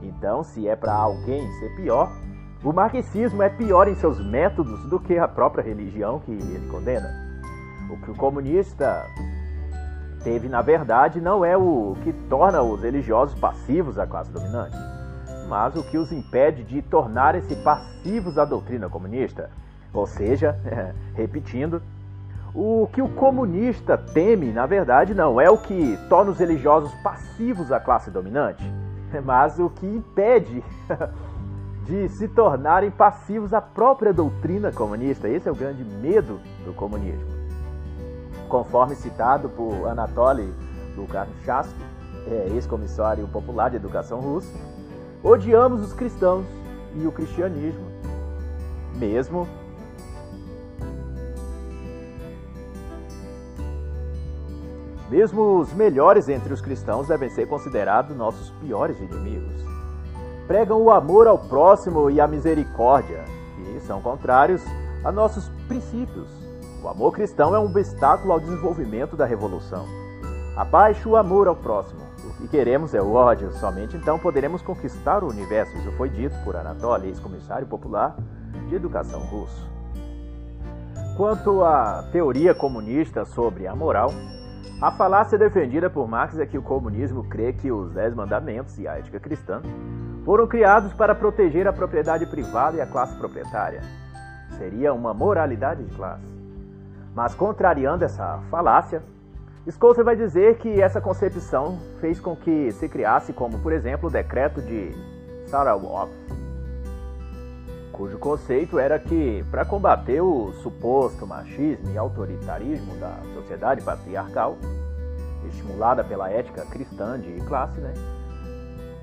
[0.01, 2.11] Então, se é para alguém ser pior,
[2.63, 7.09] o marxismo é pior em seus métodos do que a própria religião que ele condena.
[7.89, 9.05] O que o comunista
[10.23, 14.77] teve, na verdade, não é o que torna os religiosos passivos à classe dominante,
[15.49, 19.49] mas o que os impede de tornarem-se passivos à doutrina comunista.
[19.93, 20.57] Ou seja,
[21.13, 21.81] repetindo,
[22.55, 27.71] o que o comunista teme, na verdade, não é o que torna os religiosos passivos
[27.71, 28.63] à classe dominante,
[29.25, 30.63] mas o que impede
[31.85, 35.27] de se tornarem passivos à própria doutrina comunista.
[35.27, 37.33] Esse é o grande medo do comunismo.
[38.47, 40.53] Conforme citado por Anatoly
[40.95, 41.83] Lukashevsky,
[42.27, 44.53] é, ex-comissário popular de educação russo,
[45.23, 46.45] odiamos os cristãos
[46.95, 47.85] e o cristianismo,
[48.95, 49.47] mesmo
[55.13, 59.63] Mesmo os melhores entre os cristãos devem ser considerados nossos piores inimigos.
[60.47, 63.23] Pregam o amor ao próximo e a misericórdia,
[63.55, 64.63] que são contrários
[65.03, 66.27] a nossos princípios.
[66.83, 69.85] O amor cristão é um obstáculo ao desenvolvimento da revolução.
[70.57, 72.01] Abaixo o amor ao próximo.
[72.27, 75.77] O que queremos é o ódio, somente então poderemos conquistar o universo.
[75.77, 78.15] Isso foi dito por Anatoly, ex-comissário popular
[78.67, 79.69] de educação russo.
[81.15, 84.11] Quanto à teoria comunista sobre a moral,
[84.81, 88.87] a falácia defendida por Marx é que o comunismo crê que os Dez Mandamentos e
[88.87, 89.61] a ética cristã
[90.25, 93.81] foram criados para proteger a propriedade privada e a classe proprietária.
[94.57, 96.25] Seria uma moralidade de classe.
[97.15, 99.03] Mas, contrariando essa falácia,
[99.69, 104.11] Scouser vai dizer que essa concepção fez com que se criasse, como por exemplo, o
[104.11, 104.91] decreto de
[105.47, 106.11] Sarawak,
[107.93, 114.57] cujo conceito era que, para combater o suposto machismo e autoritarismo da sociedade patriarcal,
[115.47, 117.93] estimulada pela ética cristã de classe, né,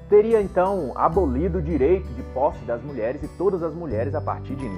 [0.09, 4.57] teria então abolido o direito de posse das mulheres e todas as mulheres a partir
[4.57, 4.69] de,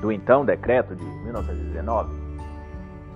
[0.00, 2.14] do então decreto de 1919,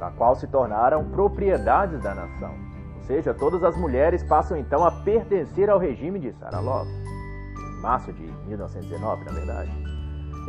[0.00, 2.52] da qual se tornaram propriedades da nação.
[2.96, 8.12] Ou seja, todas as mulheres passam então a pertencer ao regime de Saralov, em março
[8.12, 9.81] de 1919, na verdade.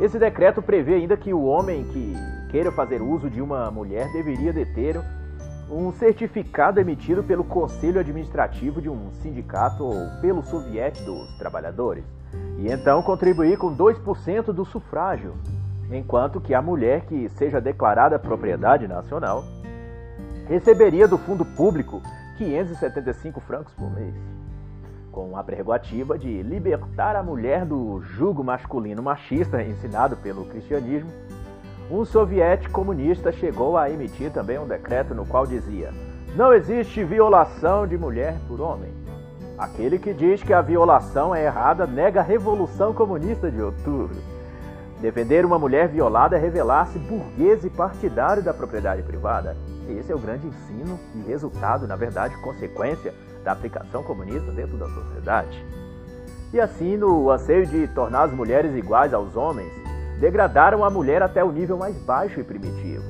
[0.00, 2.14] Esse decreto prevê ainda que o homem que
[2.50, 5.00] queira fazer uso de uma mulher deveria deter
[5.70, 12.04] um certificado emitido pelo Conselho Administrativo de um sindicato ou pelo Soviete dos Trabalhadores,
[12.58, 15.34] e então contribuir com 2% do sufrágio,
[15.90, 19.44] enquanto que a mulher que seja declarada propriedade nacional
[20.48, 22.02] receberia do fundo público
[22.36, 24.14] 575 francos por mês
[25.14, 31.08] com a prerrogativa de libertar a mulher do jugo masculino machista ensinado pelo cristianismo,
[31.88, 35.92] um soviético comunista chegou a emitir também um decreto no qual dizia:
[36.34, 38.92] Não existe violação de mulher por homem.
[39.56, 44.16] Aquele que diz que a violação é errada nega a Revolução Comunista de Outubro.
[45.00, 49.56] Defender uma mulher violada é revelar-se burguês e partidário da propriedade privada.
[49.88, 54.88] Esse é o grande ensino e resultado, na verdade, consequência da aplicação comunista dentro da
[54.88, 55.64] sociedade.
[56.52, 59.70] E assim, no anseio de tornar as mulheres iguais aos homens,
[60.18, 63.04] degradaram a mulher até o nível mais baixo e primitivo.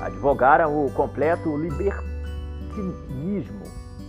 [0.00, 3.62] Advogaram o completo libertinismo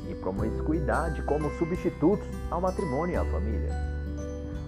[0.09, 3.70] e promiscuidade como substitutos ao matrimônio e à família.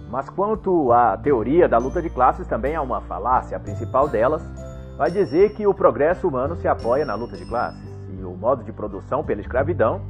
[0.08, 3.56] Mas quanto à teoria da luta de classes, também há uma falácia.
[3.56, 4.42] A principal delas
[4.96, 7.82] vai dizer que o progresso humano se apoia na luta de classes
[8.16, 10.00] e o modo de produção pela escravidão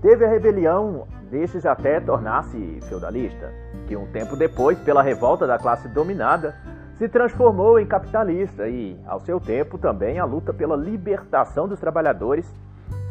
[0.00, 3.52] Teve a rebelião desses até tornar-se feudalista,
[3.86, 6.54] que um tempo depois, pela revolta da classe dominada,
[6.94, 12.46] se transformou em capitalista e, ao seu tempo, também a luta pela libertação dos trabalhadores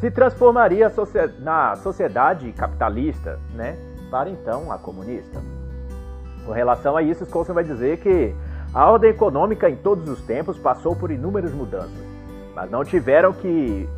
[0.00, 0.90] se transformaria
[1.40, 3.76] na sociedade capitalista, né,
[4.10, 5.40] para então a comunista.
[6.44, 8.34] Com relação a isso, Scholzen vai dizer que
[8.72, 12.04] a ordem econômica em todos os tempos passou por inúmeras mudanças,
[12.54, 13.88] mas não tiveram que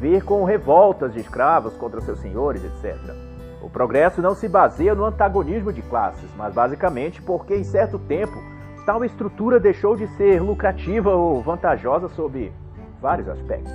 [0.00, 2.96] ver com revoltas de escravos contra seus senhores, etc.
[3.62, 8.36] O progresso não se baseia no antagonismo de classes, mas basicamente porque em certo tempo
[8.84, 12.52] tal estrutura deixou de ser lucrativa ou vantajosa sob
[13.00, 13.72] vários aspectos.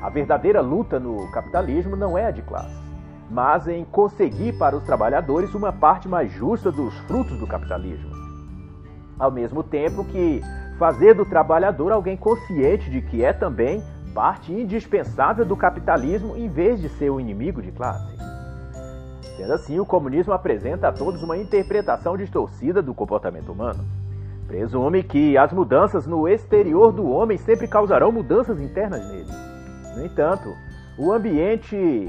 [0.00, 2.76] A verdadeira luta no capitalismo não é a de classe,
[3.30, 8.10] mas em conseguir para os trabalhadores uma parte mais justa dos frutos do capitalismo.
[9.18, 10.42] Ao mesmo tempo que
[10.78, 13.82] fazer do trabalhador alguém consciente de que é também
[14.14, 18.14] parte indispensável do capitalismo em vez de ser o inimigo de classe.
[19.36, 23.84] Sendo assim, o comunismo apresenta a todos uma interpretação distorcida do comportamento humano.
[24.46, 29.30] Presume que as mudanças no exterior do homem sempre causarão mudanças internas nele.
[29.96, 30.54] No entanto,
[30.96, 32.08] o ambiente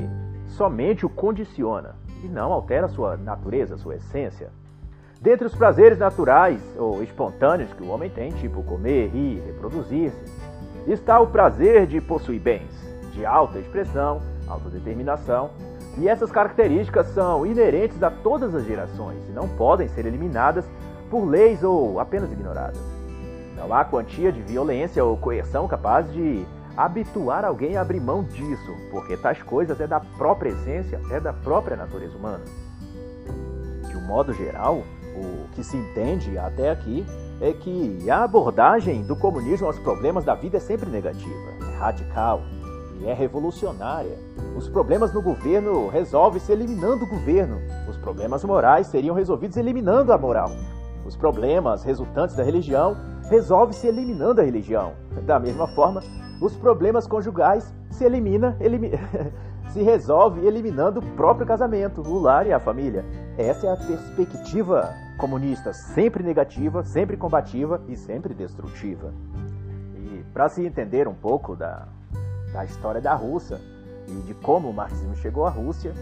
[0.50, 4.50] somente o condiciona e não altera sua natureza, sua essência.
[5.20, 10.35] Dentre os prazeres naturais ou espontâneos que o homem tem, tipo comer, rir, reproduzir-se,
[10.88, 12.72] está o prazer de possuir bens,
[13.12, 15.52] de alta expressão, autodeterminação,
[15.98, 20.66] e essas características são inerentes a todas as gerações e não podem ser eliminadas
[21.10, 22.82] por leis ou apenas ignoradas.
[23.56, 28.76] Não há quantia de violência ou coerção capaz de habituar alguém a abrir mão disso,
[28.92, 32.44] porque tais coisas é da própria essência, é da própria natureza humana.
[33.88, 34.84] De um modo geral,
[35.16, 37.06] o que se entende até aqui
[37.42, 42.42] é que a abordagem do comunismo aos problemas da vida é sempre negativa, é radical
[43.00, 44.18] e é revolucionária.
[44.56, 47.58] Os problemas no governo resolvem-se eliminando o governo.
[47.90, 50.50] Os problemas morais seriam resolvidos eliminando a moral.
[51.06, 52.96] Os problemas resultantes da religião
[53.30, 54.94] resolvem-se eliminando a religião.
[55.26, 56.02] Da mesma forma,
[56.42, 58.92] os problemas conjugais se elimina, elimi...
[59.70, 63.04] se resolve eliminando o próprio casamento, o lar e a família.
[63.38, 69.14] Essa é a perspectiva comunista, sempre negativa, sempre combativa e sempre destrutiva.
[69.96, 71.88] E para se entender um pouco da,
[72.52, 73.60] da história da Rússia
[74.08, 75.94] e de como o marxismo chegou à Rússia,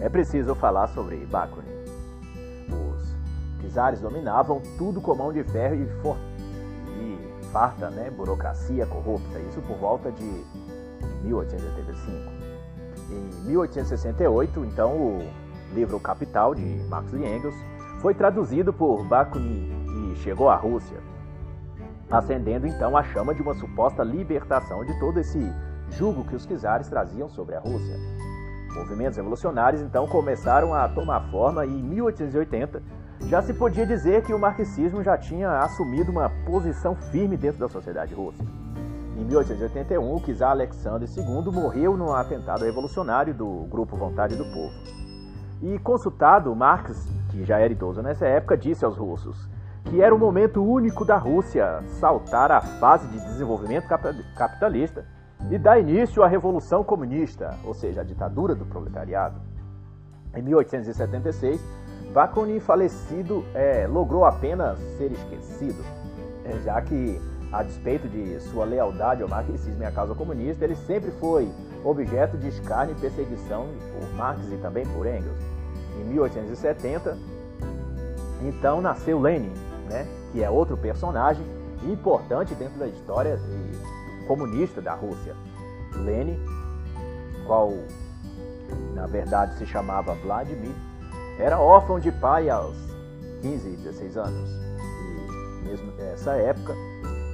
[0.00, 1.68] é preciso falar sobre Bakunin.
[2.68, 6.16] Os czares dominavam tudo com mão de ferro e, for...
[6.98, 10.44] e farta né, burocracia corrupta, isso por volta de
[11.22, 12.40] 1885.
[13.10, 15.28] Em 1868, então, o
[15.72, 17.54] livro Capital, de Marx e Engels,
[18.00, 20.98] foi traduzido por Bakunin e chegou à Rússia,
[22.10, 25.38] acendendo então a chama de uma suposta libertação de todo esse
[25.90, 27.96] jugo que os czares traziam sobre a Rússia.
[28.74, 32.82] Movimentos revolucionários então começaram a tomar forma e em 1880
[33.22, 37.68] já se podia dizer que o marxismo já tinha assumido uma posição firme dentro da
[37.68, 38.42] sociedade russa.
[39.16, 44.99] Em 1881, o czar Alexandre II morreu num atentado revolucionário do Grupo Vontade do Povo.
[45.62, 49.48] E consultado, Marx, que já era idoso nessa época, disse aos russos
[49.84, 53.88] que era o momento único da Rússia saltar a fase de desenvolvimento
[54.36, 55.04] capitalista
[55.50, 59.40] e dar início à Revolução Comunista, ou seja, a ditadura do proletariado.
[60.34, 61.60] Em 1876,
[62.12, 65.82] Bakunin, falecido, é, logrou apenas ser esquecido,
[66.44, 67.20] é, já que,
[67.52, 71.50] a despeito de sua lealdade ao marxismo e à causa comunista, ele sempre foi
[71.84, 75.49] objeto de escárnio e perseguição por Marx e também por Engels.
[75.98, 77.16] Em 1870,
[78.42, 79.52] então nasceu Lenin,
[79.88, 81.44] né, que é outro personagem
[81.84, 83.38] importante dentro da história
[84.26, 85.34] comunista da Rússia.
[85.96, 86.38] Lenin,
[87.46, 87.72] qual
[88.94, 90.74] na verdade se chamava Vladimir,
[91.38, 92.76] era órfão de pai aos
[93.42, 94.50] 15, 16 anos.
[95.58, 96.74] E mesmo nessa época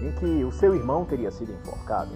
[0.00, 2.10] em que o seu irmão teria sido enforcado.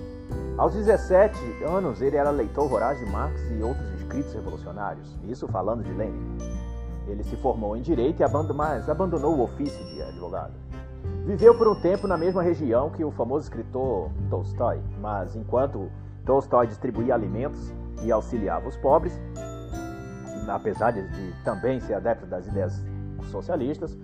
[0.57, 5.85] Aos 17 anos, ele era leitor voraz de Marx e outros escritos revolucionários, isso falando
[5.85, 6.37] de Lenin.
[7.07, 8.23] Ele se formou em direito,
[8.55, 10.53] mas abandonou o ofício de advogado.
[11.25, 15.91] Viveu por um tempo na mesma região que o famoso escritor Tolstói, mas enquanto
[16.27, 19.19] Tolstói distribuía alimentos e auxiliava os pobres,
[20.49, 22.83] apesar de, de também ser adepto das ideias
[23.31, 23.97] socialistas,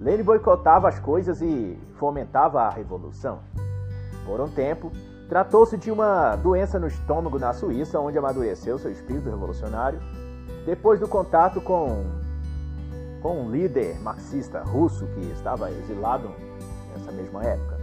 [0.00, 3.40] Lenin boicotava as coisas e fomentava a revolução.
[4.24, 4.90] Por um tempo,
[5.30, 10.00] tratou-se de uma doença no estômago na Suíça, onde amadureceu seu espírito revolucionário,
[10.66, 12.04] depois do contato com,
[13.22, 16.28] com um líder marxista russo que estava exilado
[16.92, 17.78] nessa mesma época.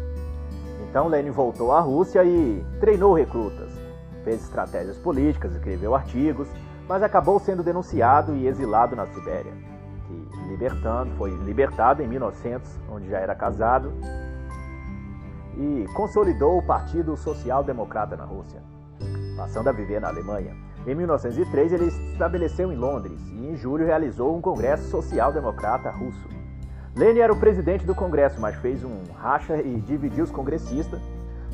[0.90, 3.72] Então Lenin voltou à Rússia e treinou recrutas,
[4.26, 6.50] fez estratégias políticas, escreveu artigos,
[6.86, 9.54] mas acabou sendo denunciado e exilado na Sibéria.
[10.10, 13.94] E libertando, foi libertado em 1900, onde já era casado,
[15.58, 18.62] e consolidou o Partido Social Democrata na Rússia,
[19.36, 20.56] passando a viver na Alemanha.
[20.86, 25.90] Em 1903, ele se estabeleceu em Londres e, em julho, realizou um Congresso Social Democrata
[25.90, 26.30] russo.
[26.96, 31.02] Lenin era o presidente do Congresso, mas fez um racha e dividiu os congressistas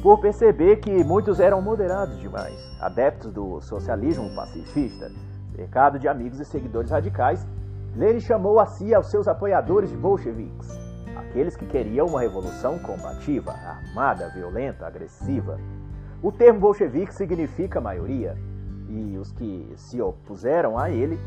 [0.01, 5.09] por perceber que muitos eram moderados demais, adeptos do socialismo pacifista,
[5.55, 7.47] cercado de amigos e seguidores radicais.
[7.95, 10.69] Lenin chamou a si aos seus apoiadores de bolcheviques,
[11.15, 15.59] aqueles que queriam uma revolução combativa, armada, violenta, agressiva.
[16.21, 18.37] O termo bolchevique significa maioria,
[18.87, 21.19] e os que se opuseram a ele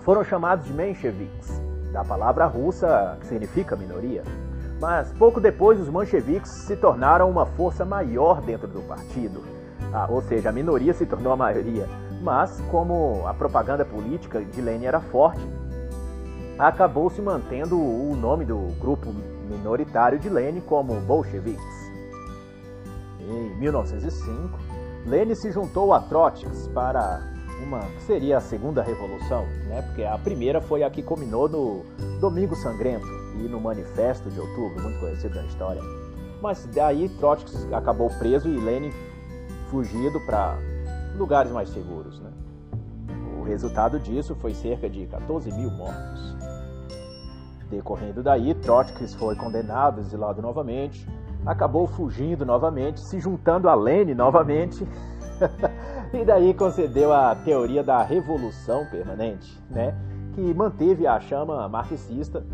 [0.00, 1.60] foram chamados de mencheviques,
[1.92, 4.22] da palavra russa que significa minoria.
[4.80, 9.42] Mas pouco depois, os mancheviques se tornaram uma força maior dentro do partido.
[9.92, 11.88] Ah, ou seja, a minoria se tornou a maioria.
[12.22, 15.40] Mas, como a propaganda política de Lenin era forte,
[16.58, 19.12] acabou se mantendo o nome do grupo
[19.48, 21.64] minoritário de Lenin como bolcheviques.
[23.20, 24.58] Em 1905,
[25.06, 27.20] Lenin se juntou a Trotsky para
[27.62, 29.82] uma que seria a segunda revolução, né?
[29.82, 31.84] Porque a primeira foi a que culminou no
[32.20, 33.06] Domingo Sangrento
[33.38, 35.82] e no Manifesto de Outubro, muito conhecido na história.
[36.40, 38.92] Mas daí Trotsky acabou preso e Lenin
[39.70, 40.56] fugido para
[41.16, 42.30] lugares mais seguros, né?
[43.46, 46.36] Resultado disso foi cerca de 14 mil mortos.
[47.70, 51.08] Decorrendo daí, Trotsky foi condenado, exilado novamente,
[51.44, 54.86] acabou fugindo novamente, se juntando a Lenin novamente
[56.12, 59.94] e daí concedeu a teoria da revolução permanente, né?
[60.34, 62.44] que manteve a chama marxista,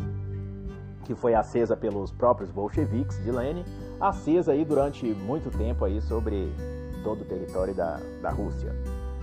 [1.04, 3.64] que foi acesa pelos próprios bolcheviques de Lenin,
[4.00, 6.52] acesa aí durante muito tempo aí sobre
[7.02, 8.72] todo o território da, da Rússia.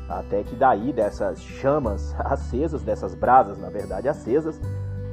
[0.10, 4.60] Até que daí, dessas chamas acesas, dessas brasas, na verdade, acesas,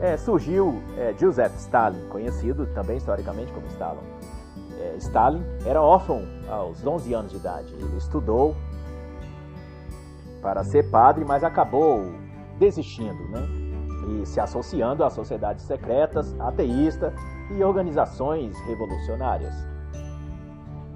[0.01, 4.01] é, surgiu é, Joseph Stalin, conhecido também historicamente como Stalin.
[4.80, 7.74] É, Stalin era órfão aos 11 anos de idade.
[7.74, 8.55] Ele estudou
[10.40, 12.12] para ser padre, mas acabou
[12.59, 13.42] desistindo, né?
[14.09, 17.12] E se associando a sociedades secretas, ateístas
[17.51, 19.55] e organizações revolucionárias.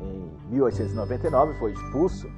[0.00, 2.30] Em 1899 foi expulso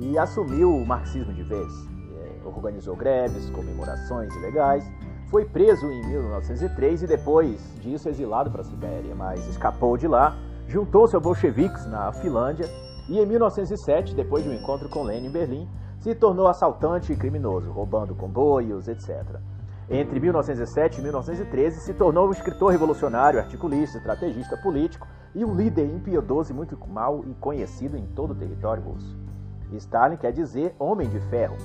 [0.00, 1.72] e assumiu o marxismo de vez.
[2.16, 4.90] É, organizou greves, comemorações ilegais.
[5.30, 10.36] Foi preso em 1903 e depois disso exilado para a Sibéria, mas escapou de lá,
[10.66, 12.66] juntou-se aos bolcheviques na Finlândia
[13.08, 15.68] e em 1907, depois de um encontro com Lenin em Berlim,
[16.00, 19.38] se tornou assaltante e criminoso, roubando comboios, etc.
[19.88, 25.86] Entre 1907 e 1913, se tornou um escritor revolucionário, articulista, estrategista político e um líder
[25.86, 29.29] impiedoso e muito mal e conhecido em todo o território russo.
[29.76, 31.56] Stalin quer dizer homem de ferro.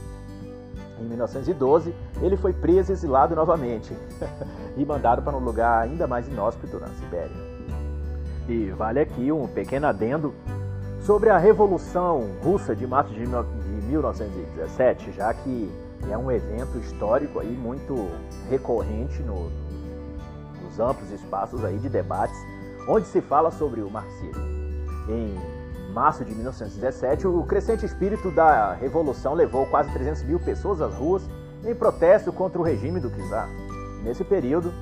[0.99, 3.95] Em 1912, ele foi preso e exilado novamente
[4.78, 7.36] e mandado para um lugar ainda mais inóspito na Sibéria.
[8.47, 10.34] E vale aqui um pequeno adendo
[11.01, 15.72] sobre a Revolução Russa de março de 1917, já que
[16.10, 18.10] é um evento histórico aí muito
[18.49, 19.49] recorrente no,
[20.64, 22.38] nos amplos espaços aí de debates,
[22.88, 24.43] onde se fala sobre o marxismo.
[25.10, 25.55] Em
[25.96, 31.24] março de 1917, o crescente espírito da revolução levou quase 300 mil pessoas às ruas
[31.64, 33.48] em protesto contra o regime do czar.
[34.04, 34.74] Nesse período,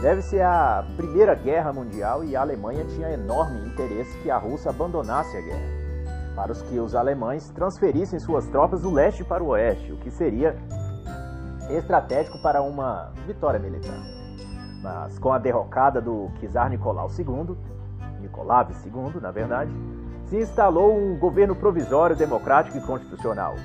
[0.00, 5.36] deve-se à Primeira Guerra Mundial e a Alemanha tinha enorme interesse que a Rússia abandonasse
[5.36, 5.78] a guerra
[6.34, 10.10] para os que os alemães transferissem suas tropas do leste para o oeste, o que
[10.10, 10.56] seria
[11.68, 14.00] estratégico para uma vitória militar.
[14.82, 17.54] Mas com a derrocada do czar Nicolau II,
[18.20, 19.70] Nicolau II, na verdade,
[20.28, 23.56] se instalou um governo provisório democrático e constitucional.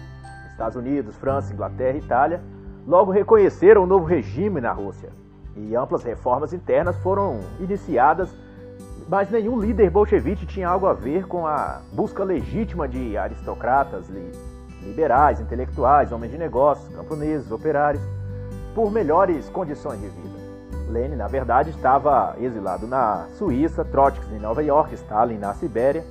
[0.50, 2.42] Estados Unidos, França, Inglaterra e Itália
[2.86, 5.10] logo reconheceram o novo regime na Rússia
[5.56, 8.34] e amplas reformas internas foram iniciadas
[9.08, 14.10] mas nenhum líder bolchevique tinha algo a ver com a busca legítima de aristocratas,
[14.82, 18.02] liberais, intelectuais, homens de negócios, camponeses, operários,
[18.74, 20.44] por melhores condições de vida.
[20.90, 26.04] Lenin, na verdade, estava exilado na Suíça, Trotsky em Nova York, Stalin na Sibéria.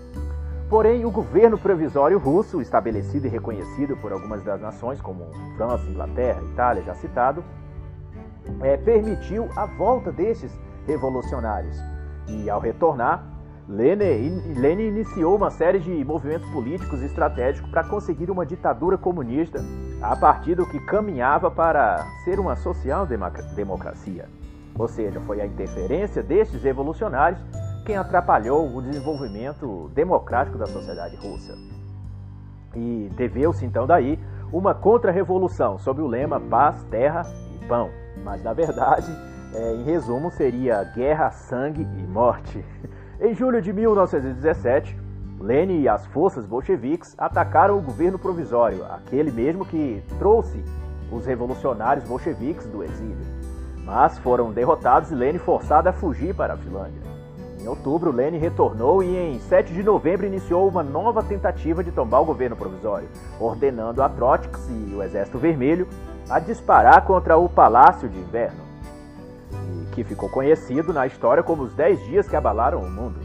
[0.73, 6.41] Porém, o governo provisório russo, estabelecido e reconhecido por algumas das nações, como França, Inglaterra,
[6.51, 7.45] Itália, já citado,
[8.63, 10.51] é, permitiu a volta desses
[10.87, 11.77] revolucionários
[12.27, 13.23] e ao retornar,
[13.69, 19.63] Lenin, Lenin iniciou uma série de movimentos políticos estratégicos para conseguir uma ditadura comunista
[20.01, 24.27] a partir do que caminhava para ser uma social-democracia.
[24.79, 27.43] Ou seja, foi a interferência destes revolucionários
[27.85, 31.55] quem atrapalhou o desenvolvimento democrático da sociedade russa.
[32.75, 34.19] E deveu-se então daí
[34.53, 37.23] uma contra-revolução sob o lema paz, terra
[37.55, 37.91] e pão.
[38.25, 39.11] Mas na verdade,
[39.55, 42.65] é, em resumo, seria guerra, sangue e morte.
[43.21, 44.99] Em julho de 1917,
[45.39, 50.65] Lenin e as forças bolcheviques atacaram o governo provisório, aquele mesmo que trouxe
[51.09, 53.25] os revolucionários bolcheviques do exílio.
[53.85, 57.12] Mas foram derrotados e Lenin forçado a fugir para a Finlândia.
[57.63, 62.21] Em outubro, Lenin retornou e em 7 de novembro iniciou uma nova tentativa de tombar
[62.21, 63.09] o governo provisório,
[63.39, 65.87] ordenando a Trotsky e o Exército Vermelho
[66.29, 68.61] a disparar contra o Palácio de Inverno.
[69.93, 73.21] que ficou conhecido na história como os 10 dias que abalaram o mundo.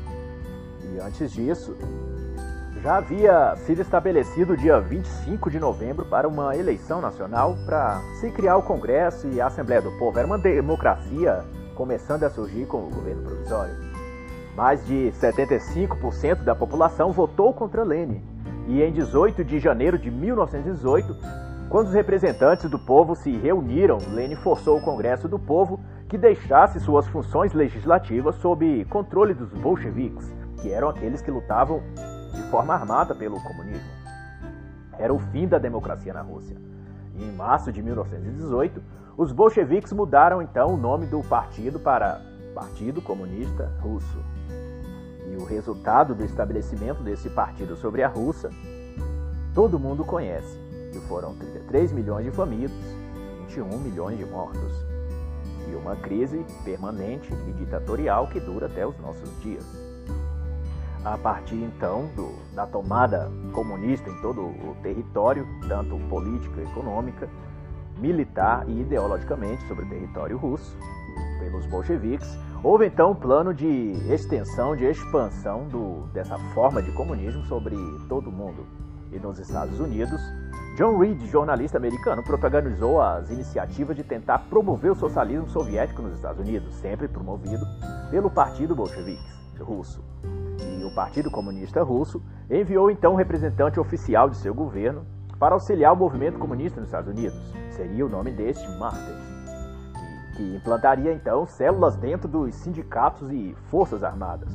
[0.84, 1.76] E antes disso,
[2.84, 8.30] já havia sido estabelecido o dia 25 de novembro para uma eleição nacional para se
[8.32, 10.20] criar o Congresso e a Assembleia do Povo.
[10.20, 13.87] Era uma democracia começando a surgir com o governo provisório.
[14.58, 18.24] Mais de 75% da população votou contra Lenin.
[18.68, 21.16] E em 18 de janeiro de 1918,
[21.70, 25.80] quando os representantes do povo se reuniram, Lenin forçou o Congresso do Povo
[26.10, 31.84] que deixasse suas funções legislativas sob controle dos bolcheviques, que eram aqueles que lutavam
[32.34, 33.92] de forma armada pelo comunismo.
[34.98, 36.58] Era o fim da democracia na Rússia.
[37.14, 38.82] E em março de 1918,
[39.16, 42.20] os bolcheviques mudaram então o nome do partido para
[42.56, 44.37] Partido Comunista Russo.
[45.32, 48.50] E o resultado do estabelecimento desse partido sobre a Rússia,
[49.54, 50.58] todo mundo conhece,
[50.92, 52.78] que foram 33 milhões de famintos,
[53.48, 54.88] 21 milhões de mortos
[55.70, 59.66] e uma crise permanente e ditatorial que dura até os nossos dias.
[61.04, 67.30] A partir então do, da tomada comunista em todo o território, tanto política, econômica,
[67.98, 70.76] militar e ideologicamente sobre o território russo,
[71.40, 72.28] pelos bolcheviques,
[72.64, 77.76] houve então um plano de extensão, de expansão do, dessa forma de comunismo sobre
[78.08, 78.66] todo o mundo.
[79.12, 80.22] E nos Estados Unidos,
[80.76, 86.40] John Reed, jornalista americano, protagonizou as iniciativas de tentar promover o socialismo soviético nos Estados
[86.40, 87.66] Unidos, sempre promovido
[88.12, 90.04] pelo Partido Bolchevique russo
[90.88, 95.06] o Partido Comunista Russo, enviou então um representante oficial de seu governo
[95.38, 97.38] para auxiliar o movimento comunista nos Estados Unidos.
[97.70, 99.37] Seria o nome deste Martens,
[100.38, 104.48] que implantaria então células dentro dos sindicatos e forças armadas.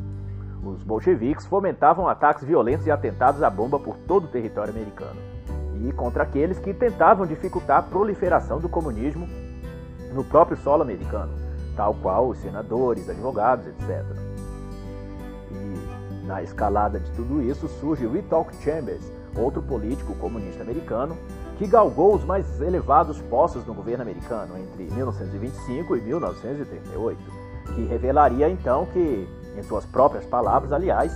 [0.65, 5.21] Os bolcheviques fomentavam ataques violentos e atentados à bomba por todo o território americano,
[5.85, 9.29] e contra aqueles que tentavam dificultar a proliferação do comunismo
[10.15, 11.33] no próprio solo americano,
[11.77, 14.05] tal qual os senadores, advogados, etc.
[16.25, 19.03] Na escalada de tudo isso surge Wycliffe Chambers,
[19.37, 21.19] outro político comunista americano,
[21.59, 27.19] que galgou os mais elevados postos no governo americano entre 1925 e 1938,
[27.75, 31.13] que revelaria então que, em suas próprias palavras, aliás,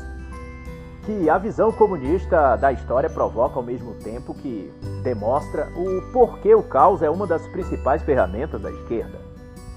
[1.06, 4.72] que a visão comunista da história provoca ao mesmo tempo que
[5.04, 9.20] demonstra o porquê o caos é uma das principais ferramentas da esquerda.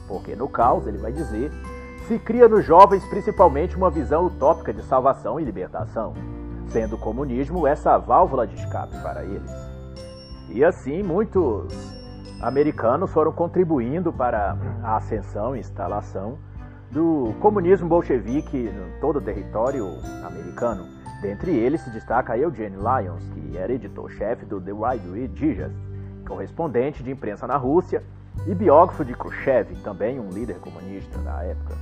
[0.08, 1.52] Porque no caos, ele vai dizer,
[2.08, 6.16] se cria nos jovens principalmente uma visão utópica de salvação e libertação,
[6.70, 9.69] sendo o comunismo essa válvula de escape para eles.
[10.52, 11.72] E assim, muitos
[12.42, 16.38] americanos foram contribuindo para a ascensão e instalação
[16.92, 19.86] do comunismo bolchevique em todo o território
[20.26, 20.88] americano.
[21.22, 25.76] Dentre eles se destaca Eugene Lyons, que era editor-chefe do The Wide Digest,
[26.28, 28.02] correspondente de imprensa na Rússia
[28.48, 31.76] e biógrafo de Khrushchev, também um líder comunista da época.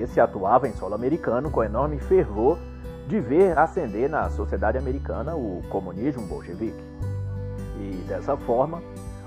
[0.00, 2.58] Esse atuava em solo americano com enorme fervor
[3.06, 6.82] de ver ascender na sociedade americana o comunismo bolchevique.
[8.06, 8.82] Dessa forma,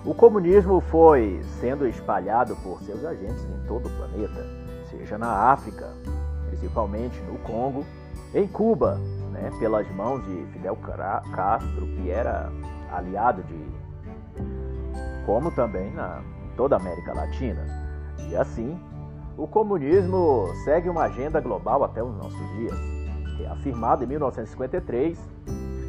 [0.05, 4.45] o comunismo foi sendo espalhado por seus agentes em todo o planeta,
[4.89, 5.91] seja na África,
[6.47, 7.83] principalmente no Congo,
[8.33, 8.99] em Cuba,
[9.31, 12.51] né, pelas mãos de Fidel Castro, que era
[12.91, 13.65] aliado de.
[15.25, 17.65] como também na, em toda a América Latina.
[18.29, 18.79] E assim,
[19.37, 22.77] o comunismo segue uma agenda global até os nossos dias,
[23.35, 23.49] que é
[24.03, 25.19] em 1953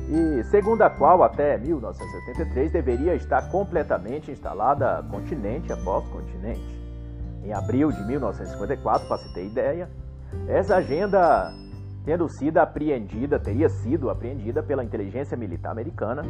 [0.08, 6.78] e segundo a qual até 1973 deveria estar completamente instalada continente após continente.
[7.44, 9.88] Em abril de 1954, para se ter ideia,
[10.46, 11.52] essa agenda
[12.04, 16.22] tendo sido apreendida, teria sido apreendida pela inteligência militar americana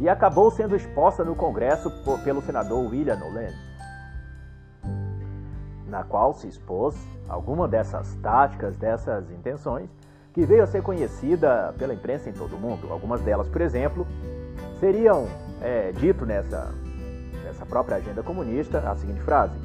[0.00, 1.90] e acabou sendo exposta no Congresso
[2.24, 3.52] pelo senador William Nolan
[5.94, 6.96] na qual se expôs
[7.28, 9.88] alguma dessas táticas, dessas intenções,
[10.34, 12.92] que veio a ser conhecida pela imprensa em todo o mundo.
[12.92, 14.04] Algumas delas, por exemplo,
[14.80, 15.28] seriam
[15.62, 16.74] é, dito nessa,
[17.44, 19.56] nessa própria agenda comunista a seguinte frase: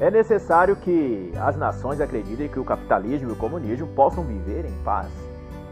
[0.00, 4.74] É necessário que as nações acreditem que o capitalismo e o comunismo possam viver em
[4.82, 5.08] paz.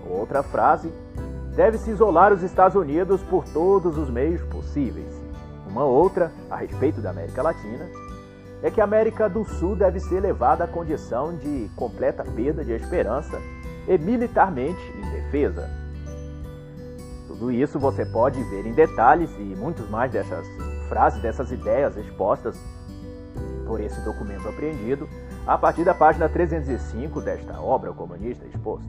[0.09, 0.93] Outra frase:
[1.57, 5.13] Deve-se isolar os Estados Unidos por todos os meios possíveis.
[5.69, 7.87] Uma outra, a respeito da América Latina,
[8.63, 12.73] é que a América do Sul deve ser levada à condição de completa perda de
[12.73, 13.39] esperança
[13.87, 15.69] e militarmente indefesa.
[17.27, 20.47] Tudo isso você pode ver em detalhes e muitos mais dessas
[20.89, 22.59] frases, dessas ideias expostas
[23.67, 25.09] por esse documento apreendido
[25.47, 28.89] a partir da página 305 desta obra comunista exposta.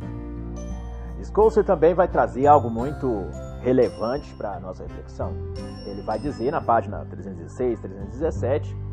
[1.23, 3.25] Scouser também vai trazer algo muito
[3.61, 5.33] relevante para a nossa reflexão.
[5.85, 8.87] Ele vai dizer na página 316, 317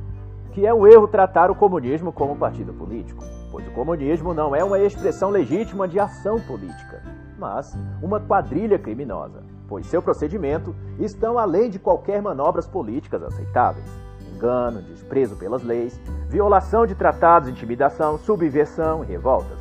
[0.55, 3.34] que é um erro tratar o comunismo como partido político, o
[3.75, 7.03] comunismo não é uma expressão legítima de ação política,
[7.39, 13.87] mas uma quadrilha criminosa, pois seu procedimento estão além de qualquer manobras políticas aceitáveis.
[14.35, 19.59] Engano, desprezo pelas leis, violação de tratados, intimidação, subversão e revoltas.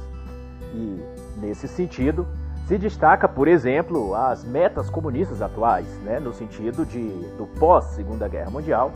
[0.73, 1.03] E,
[1.39, 2.25] nesse sentido,
[2.67, 8.49] se destaca, por exemplo, as metas comunistas atuais, né, no sentido de, do pós-Segunda Guerra
[8.49, 8.91] Mundial,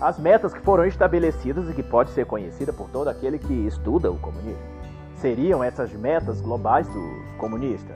[0.00, 4.10] as metas que foram estabelecidas e que pode ser conhecida por todo aquele que estuda
[4.10, 4.62] o comunismo.
[5.16, 7.94] Seriam essas metas globais do comunista: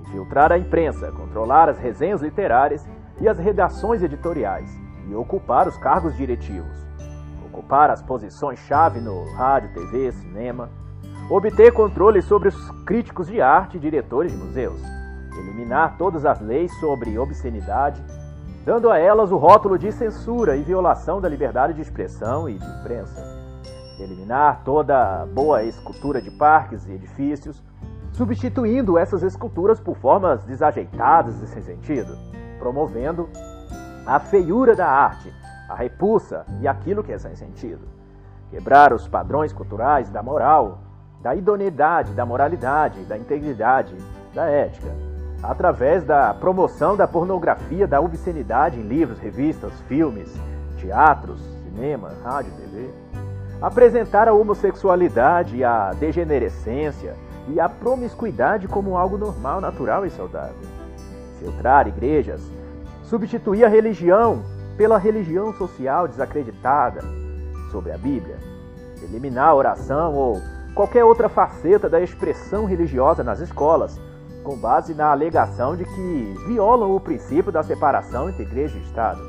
[0.00, 2.86] infiltrar a imprensa, controlar as resenhas literárias
[3.20, 4.70] e as redações editoriais
[5.08, 6.86] e ocupar os cargos diretivos,
[7.46, 10.68] ocupar as posições-chave no rádio, TV, cinema,
[11.30, 14.80] obter controle sobre os críticos de arte e diretores de museus,
[15.38, 18.02] eliminar todas as leis sobre obscenidade,
[18.64, 22.64] dando a elas o rótulo de censura e violação da liberdade de expressão e de
[22.64, 23.22] imprensa,
[23.98, 27.62] eliminar toda boa escultura de parques e edifícios,
[28.12, 32.16] substituindo essas esculturas por formas desajeitadas e sem sentido,
[32.58, 33.28] promovendo
[34.06, 35.32] a feiura da arte,
[35.68, 37.88] a repulsa e aquilo que é sem sentido.
[38.50, 40.80] Quebrar os padrões culturais da moral,
[41.22, 43.94] da idoneidade, da moralidade, da integridade,
[44.34, 44.90] da ética,
[45.42, 50.32] através da promoção da pornografia, da obscenidade em livros, revistas, filmes,
[50.78, 52.90] teatros, cinema, rádio, TV.
[53.60, 57.14] Apresentar a homossexualidade, a degenerescência
[57.48, 60.56] e a promiscuidade como algo normal, natural e saudável.
[61.38, 62.42] Filtrar igrejas,
[63.02, 64.42] substituir a religião
[64.76, 67.02] pela religião social desacreditada
[67.70, 68.36] sobre a Bíblia,
[69.02, 70.40] eliminar a oração ou
[70.74, 74.00] qualquer outra faceta da expressão religiosa nas escolas,
[74.42, 79.20] com base na alegação de que violam o princípio da separação entre igreja e Estado.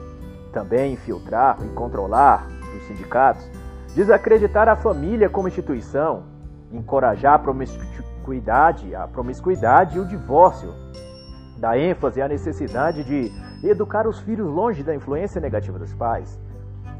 [0.51, 3.49] Também infiltrar e controlar os sindicatos,
[3.95, 6.23] desacreditar a família como instituição,
[6.71, 10.73] encorajar a promiscuidade, a promiscuidade e o divórcio,
[11.57, 13.31] dar ênfase à necessidade de
[13.63, 16.39] educar os filhos longe da influência negativa dos pais,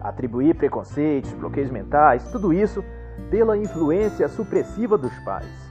[0.02, 2.84] atribuir preconceitos, bloqueios mentais, tudo isso
[3.30, 5.71] pela influência supressiva dos pais.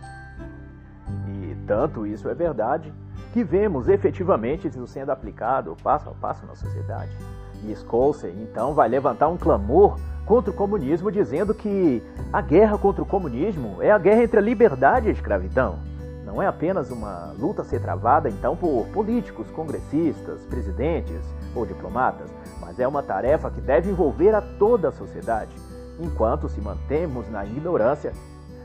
[1.71, 2.93] Tanto isso é verdade
[3.33, 7.17] que vemos efetivamente isso sendo aplicado passo a passo na sociedade.
[7.63, 9.97] E Scholzer então vai levantar um clamor
[10.27, 12.03] contra o comunismo, dizendo que
[12.33, 15.79] a guerra contra o comunismo é a guerra entre a liberdade e a escravidão.
[16.27, 22.29] Não é apenas uma luta a ser travada então por políticos, congressistas, presidentes ou diplomatas,
[22.61, 25.55] mas é uma tarefa que deve envolver a toda a sociedade
[26.01, 28.13] Enquanto se mantemos na ignorância,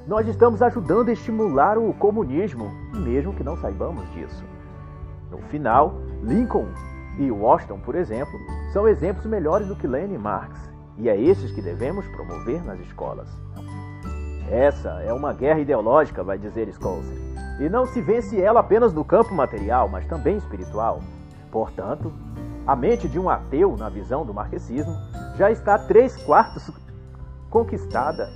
[0.07, 4.43] nós estamos ajudando a estimular o comunismo, mesmo que não saibamos disso.
[5.31, 6.67] No final, Lincoln
[7.17, 8.33] e Washington, por exemplo,
[8.71, 10.59] são exemplos melhores do que Lenin e Marx,
[10.97, 13.27] e é esses que devemos promover nas escolas.
[14.49, 17.17] Essa é uma guerra ideológica, vai dizer Scholzer,
[17.59, 21.01] e não se vence ela apenas no campo material, mas também espiritual.
[21.51, 22.13] Portanto,
[22.67, 24.95] a mente de um ateu, na visão do marxismo,
[25.35, 26.69] já está três quartos
[27.49, 28.29] conquistada.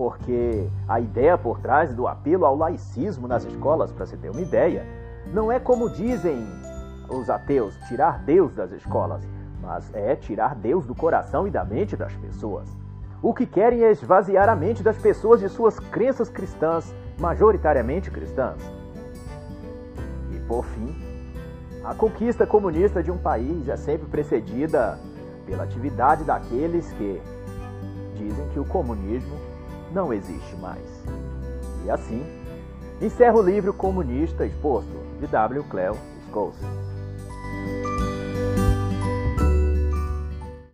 [0.00, 4.40] Porque a ideia por trás do apelo ao laicismo nas escolas, para você ter uma
[4.40, 4.82] ideia,
[5.30, 6.42] não é como dizem
[7.10, 9.22] os ateus, tirar Deus das escolas,
[9.60, 12.66] mas é tirar Deus do coração e da mente das pessoas.
[13.20, 18.56] O que querem é esvaziar a mente das pessoas de suas crenças cristãs, majoritariamente cristãs.
[20.32, 20.96] E por fim,
[21.84, 24.98] a conquista comunista de um país é sempre precedida
[25.44, 27.20] pela atividade daqueles que
[28.16, 29.49] dizem que o comunismo
[29.92, 30.84] não existe mais.
[31.84, 32.24] E assim,
[33.00, 35.64] encerra o livro Comunista Exposto, de W.
[35.64, 35.96] Cleo
[36.28, 36.56] Scholz.